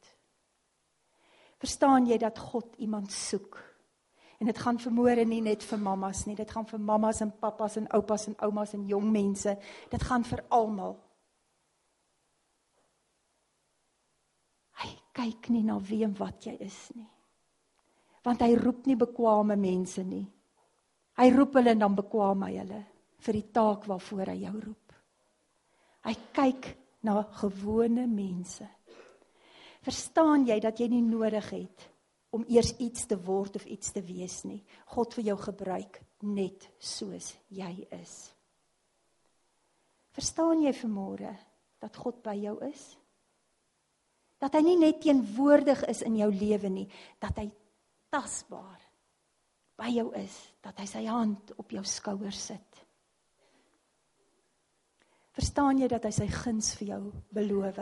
Verstaan 1.57 2.05
jy 2.05 2.17
dat 2.21 2.39
God 2.39 2.75
iemand 2.77 3.11
soek? 3.11 3.57
En 4.37 4.45
dit 4.45 4.57
gaan 4.57 4.77
vermoere 4.79 5.25
nie 5.25 5.41
net 5.41 5.63
vir 5.65 5.81
mammas 5.81 6.25
nie, 6.27 6.35
dit 6.37 6.51
gaan 6.51 6.67
vir 6.69 6.79
mammas 6.79 7.23
en 7.25 7.33
pappas 7.41 7.79
en 7.79 7.89
oupas 7.97 8.27
en 8.29 8.37
oumas 8.45 8.73
en 8.77 8.85
jong 8.85 9.11
mense. 9.11 9.57
Dit 9.89 10.03
gaan 10.05 10.23
vir 10.23 10.43
almal. 10.53 10.93
Hy 14.77 14.93
kyk 15.17 15.49
nie 15.49 15.65
na 15.65 15.79
wie 15.81 16.03
en 16.05 16.13
wat 16.19 16.45
jy 16.45 16.57
is 16.61 16.81
nie 16.95 17.09
want 18.27 18.43
hy 18.43 18.57
roep 18.59 18.87
nie 18.89 18.97
bekwame 18.99 19.55
mense 19.59 20.03
nie. 20.03 20.25
Hy 21.17 21.27
roep 21.33 21.55
hulle 21.57 21.73
en 21.73 21.85
dan 21.85 21.95
bekwam 21.95 22.43
hy 22.47 22.57
hulle 22.59 22.81
vir 23.23 23.37
die 23.39 23.47
taak 23.55 23.87
waarvoor 23.89 24.33
hy 24.33 24.37
jou 24.43 24.55
roep. 24.59 24.95
Hy 26.07 26.15
kyk 26.35 26.67
na 27.07 27.21
gewone 27.39 28.03
mense. 28.11 28.67
Verstaan 29.87 30.43
jy 30.43 30.57
dat 30.59 30.81
jy 30.81 30.89
nie 30.91 31.05
nodig 31.05 31.45
het 31.53 31.83
om 32.35 32.43
eers 32.51 32.73
iets 32.83 33.05
te 33.07 33.15
word 33.15 33.55
of 33.55 33.65
iets 33.71 33.93
te 33.95 34.01
wees 34.03 34.41
nie. 34.43 34.59
God 34.91 35.13
wil 35.15 35.29
jou 35.31 35.37
gebruik 35.45 36.01
net 36.27 36.65
soos 36.75 37.31
jy 37.55 37.71
is. 37.95 38.15
Verstaan 40.17 40.65
jy 40.65 40.73
vanmôre 40.75 41.31
dat 41.79 41.95
God 41.95 42.19
by 42.25 42.33
jou 42.41 42.57
is? 42.67 42.83
Dat 44.41 44.57
hy 44.57 44.63
nie 44.65 44.79
net 44.81 44.99
teenwoordig 45.01 45.85
is 45.87 46.03
in 46.05 46.17
jou 46.19 46.27
lewe 46.33 46.69
nie, 46.73 46.87
dat 47.21 47.39
hy 47.39 47.47
tasbaar 48.11 48.81
by 49.77 49.87
jou 49.93 50.09
is, 50.19 50.35
dat 50.65 50.81
hy 50.81 50.87
sy 50.89 51.05
hand 51.07 51.53
op 51.61 51.71
jou 51.71 51.85
skouer 51.87 52.35
sit. 52.35 52.83
Verstaan 55.37 55.79
jy 55.79 55.87
dat 55.95 56.09
hy 56.09 56.11
sy 56.17 56.27
guns 56.33 56.73
vir 56.81 56.91
jou 56.91 57.01
beloof? 57.37 57.79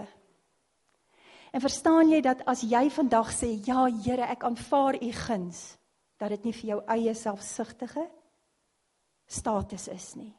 En 1.56 1.62
verstaan 1.64 2.10
jy 2.12 2.18
dat 2.20 2.42
as 2.52 2.66
jy 2.68 2.90
vandag 2.92 3.30
sê 3.32 3.54
ja 3.64 3.86
Here, 3.88 4.28
ek 4.28 4.44
aanvaar 4.44 4.98
u 5.00 5.12
guns, 5.16 5.60
dat 6.20 6.34
dit 6.34 6.50
nie 6.50 6.54
vir 6.54 6.70
jou 6.74 6.80
eie 6.92 7.14
selfsugtige 7.16 8.04
status 9.26 9.88
is 9.88 10.08
nie. 10.20 10.34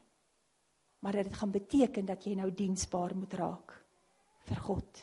Maar 1.01 1.23
dit 1.23 1.33
gaan 1.33 1.51
beteken 1.51 2.05
dat 2.05 2.25
jy 2.25 2.35
nou 2.37 2.51
diensbaar 2.53 3.15
moet 3.17 3.33
raak 3.33 3.73
vir 4.45 4.61
God. 4.67 5.01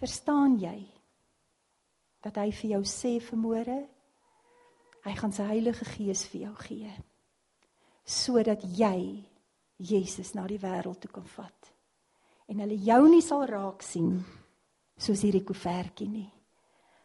Verstaan 0.00 0.56
jy 0.60 0.78
dat 2.24 2.40
hy 2.40 2.48
vir 2.62 2.70
jou 2.78 2.82
sê 2.88 3.18
vanmôre 3.20 3.76
hy 5.04 5.14
gaan 5.20 5.36
sy 5.36 5.44
Heilige 5.48 5.84
Gees 5.88 6.24
vir 6.32 6.46
jou 6.46 6.54
gee 6.64 6.94
sodat 8.10 8.64
jy 8.64 9.20
Jesus 9.76 10.32
na 10.34 10.46
die 10.48 10.58
wêreld 10.60 10.98
toe 11.04 11.12
kan 11.12 11.28
vat 11.36 11.70
en 12.50 12.62
hulle 12.64 12.78
jou 12.82 13.02
nie 13.08 13.22
sal 13.24 13.46
raak 13.48 13.84
sien 13.86 14.18
soos 15.00 15.22
hierdie 15.24 15.44
koevertjie 15.46 16.08
nie. 16.10 16.28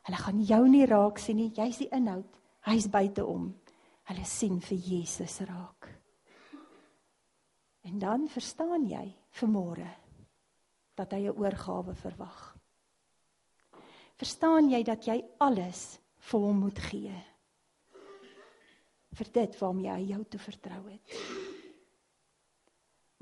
Hulle 0.05 0.21
gaan 0.21 0.41
jou 0.43 0.63
nie 0.67 0.85
raak 0.89 1.21
sien 1.21 1.37
nie, 1.39 1.51
jy's 1.55 1.79
die 1.79 1.89
inhoud, 1.95 2.27
hy's 2.67 2.89
buite 2.91 3.23
om. 3.25 3.51
Hulle 4.09 4.25
sien 4.27 4.59
vir 4.61 4.77
Jesus 4.77 5.39
raak. 5.47 5.87
En 7.85 8.01
dan 8.01 8.27
verstaan 8.29 8.89
jy 8.89 9.05
vanmôre 9.39 9.87
dat 10.95 11.13
hy 11.13 11.29
'n 11.29 11.37
oorgawe 11.37 11.95
verwag. 11.95 12.57
Verstaan 14.17 14.69
jy 14.69 14.83
dat 14.83 15.07
jy 15.07 15.23
alles 15.39 15.99
vir 16.17 16.39
hom 16.39 16.59
moet 16.59 16.79
gee? 16.79 17.35
vir 19.15 19.31
dit 19.31 19.59
waarmee 19.59 19.91
hy 19.91 20.07
jou 20.11 20.23
toe 20.29 20.39
vertrou 20.39 20.81
het. 20.89 21.19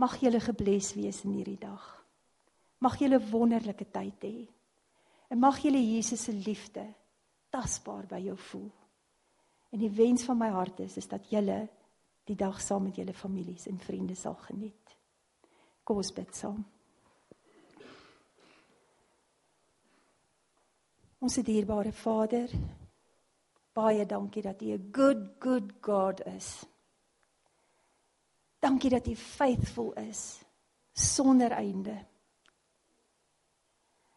Mag 0.01 0.17
jy 0.21 0.39
gebless 0.41 0.95
wees 0.97 1.21
in 1.28 1.36
hierdie 1.38 1.59
dag. 1.61 2.03
Mag 2.84 3.00
'n 3.00 3.30
wonderlike 3.32 3.86
tyd 3.92 4.24
hê. 4.24 4.48
En 5.30 5.40
mag 5.40 5.58
jy 5.64 5.72
Jesus 5.72 6.24
se 6.24 6.34
liefde 6.34 6.94
tasbaar 7.50 8.06
by 8.08 8.20
jou 8.20 8.38
voel. 8.38 8.72
En 9.72 9.80
die 9.80 9.90
wens 9.90 10.24
van 10.24 10.38
my 10.38 10.50
hart 10.50 10.80
is 10.80 10.98
is 10.98 11.08
dat 11.08 11.30
jy 11.30 11.70
die 12.24 12.36
dag 12.36 12.62
saam 12.62 12.84
met 12.84 12.96
julle 12.96 13.14
families 13.14 13.68
en 13.68 13.80
vriende 13.80 14.16
sal 14.16 14.36
geniet. 14.36 14.98
Kom 15.84 15.98
ons 15.98 16.14
bid 16.14 16.36
saam. 16.36 16.64
Ons 21.24 21.36
dierbare 21.36 21.92
Vader, 21.92 22.50
baie 23.74 24.06
dankie 24.06 24.42
dat 24.42 24.62
U 24.62 24.74
'n 24.74 24.90
good 24.92 25.36
good 25.40 25.72
God 25.82 26.26
is. 26.26 26.66
Dankie 28.60 28.90
dat 28.90 29.08
U 29.08 29.16
faithful 29.16 29.94
is 29.94 30.42
sonder 30.94 31.52
einde. 31.52 32.12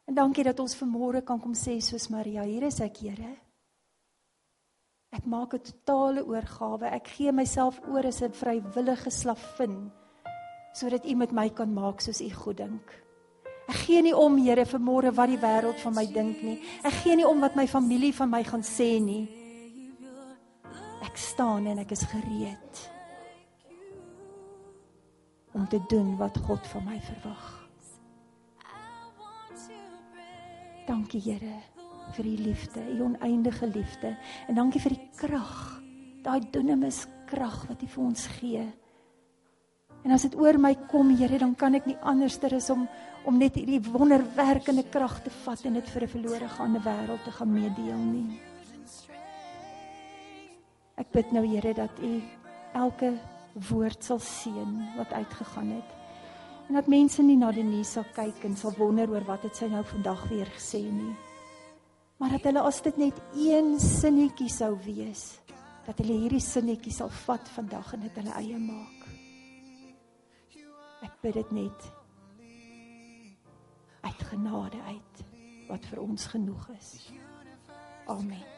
En 0.07 0.15
dankie 0.15 0.45
dat 0.47 0.61
ons 0.63 0.77
vanmôre 0.79 1.25
kan 1.27 1.41
kom 1.43 1.55
sê 1.59 1.81
soos 1.83 2.07
Maria, 2.15 2.45
hier 2.47 2.69
is 2.69 2.79
ek, 2.81 3.03
Here. 3.03 3.33
Ek 5.11 5.25
maak 5.27 5.55
'n 5.55 5.63
totale 5.63 6.23
oorgawe. 6.23 6.87
Ek 6.95 7.09
gee 7.09 7.33
myself 7.33 7.81
oor 7.89 8.07
as 8.07 8.23
'n 8.23 8.33
vrywillige 8.33 9.11
slavin 9.11 9.91
sodat 10.75 11.07
U 11.07 11.15
met 11.15 11.33
my 11.33 11.49
kan 11.49 11.73
maak 11.73 12.01
soos 12.01 12.21
U 12.21 12.31
goed 12.31 12.57
dink. 12.57 13.03
Ek 13.69 13.75
gee 13.75 14.03
nie 14.03 14.17
om, 14.17 14.37
Here, 14.37 14.65
vanmôre 14.65 15.15
wat 15.15 15.29
die 15.29 15.39
wêreld 15.39 15.81
van 15.81 15.95
my 15.95 16.07
dink 16.07 16.43
nie. 16.43 16.63
Ek 16.85 16.93
gee 16.93 17.17
nie 17.17 17.27
om 17.27 17.41
wat 17.41 17.57
my 17.57 17.67
familie 17.67 18.15
van 18.15 18.31
my 18.31 18.43
gaan 18.45 18.63
sê 18.63 19.01
nie. 19.01 19.29
Ek 21.03 21.17
staan 21.17 21.67
en 21.67 21.79
ek 21.79 21.91
is 21.91 22.03
gereed 22.03 22.93
om 25.55 25.67
te 25.69 25.81
doen 25.89 26.17
wat 26.17 26.37
God 26.39 26.67
van 26.67 26.85
my 26.85 27.01
verwag. 27.01 27.66
Dankie 30.87 31.21
Here 31.21 31.57
vir 32.15 32.27
u 32.27 32.35
liefde, 32.39 32.81
u 32.95 33.03
oneindige 33.03 33.67
liefde 33.67 34.17
en 34.47 34.55
dankie 34.55 34.81
vir 34.81 34.95
die 34.95 35.07
krag, 35.19 35.55
daai 36.23 36.41
dunamis 36.55 37.03
krag 37.27 37.65
wat 37.67 37.83
u 37.83 37.89
vir 37.91 38.05
ons 38.05 38.27
gee. 38.39 38.63
En 40.07 40.15
as 40.15 40.23
dit 40.23 40.37
oor 40.39 40.55
my 40.63 40.71
kom, 40.87 41.11
Here, 41.19 41.41
dan 41.43 41.57
kan 41.59 41.75
ek 41.75 41.89
nie 41.91 41.99
anderster 42.07 42.55
is 42.55 42.71
om 42.71 42.87
om 43.27 43.41
net 43.43 43.57
hierdie 43.59 43.81
wonderwerkende 43.83 44.85
krag 44.87 45.17
te 45.25 45.33
vat 45.43 45.65
en 45.67 45.75
dit 45.75 45.89
vir 45.91 46.03
'n 46.05 46.15
verlore 46.15 46.49
gaande 46.49 46.81
wêreld 46.85 47.25
te 47.25 47.33
gaan 47.33 47.53
meedeel 47.53 47.99
nie. 47.99 48.41
Ek 50.97 51.11
bid 51.11 51.33
nou 51.33 51.45
Here 51.45 51.75
dat 51.75 51.99
u 51.99 52.23
elke 52.73 53.19
woord 53.69 54.05
sal 54.05 54.19
seën 54.19 54.95
wat 54.97 55.13
uitgegaan 55.13 55.71
het 55.71 55.96
en 56.69 56.75
dat 56.75 56.89
mense 56.91 57.23
nie 57.23 57.37
na 57.39 57.53
die 57.55 57.65
nuus 57.65 57.93
sal 57.97 58.07
kyk 58.17 58.45
en 58.49 58.57
sal 58.59 58.75
wonder 58.79 59.11
oor 59.13 59.27
wat 59.29 59.47
het 59.47 59.57
sy 59.57 59.69
nou 59.71 59.85
vandag 59.87 60.25
weer 60.31 60.49
gesê 60.57 60.83
nie. 60.83 61.15
Maar 62.17 62.37
dat 62.37 62.49
hulle 62.49 62.65
as 62.65 62.81
dit 62.83 62.97
net 62.97 63.21
een 63.37 63.75
sinnetjie 63.83 64.49
sou 64.51 64.73
wees, 64.87 65.37
dat 65.87 66.01
hulle 66.03 66.17
hierdie 66.25 66.43
sinnetjie 66.43 66.95
sal 66.95 67.13
vat 67.27 67.53
vandag 67.55 67.93
en 67.95 68.07
dit 68.09 68.19
hulle 68.23 68.35
eie 68.41 68.59
maak. 68.59 69.07
Ek 71.07 71.23
bid 71.23 71.39
dit 71.39 71.55
net 71.61 71.89
uit 74.07 74.29
genade 74.33 74.83
uit 74.89 75.25
wat 75.69 75.89
vir 75.93 76.03
ons 76.03 76.29
genoeg 76.33 76.69
is. 76.79 76.93
Amen. 78.07 78.56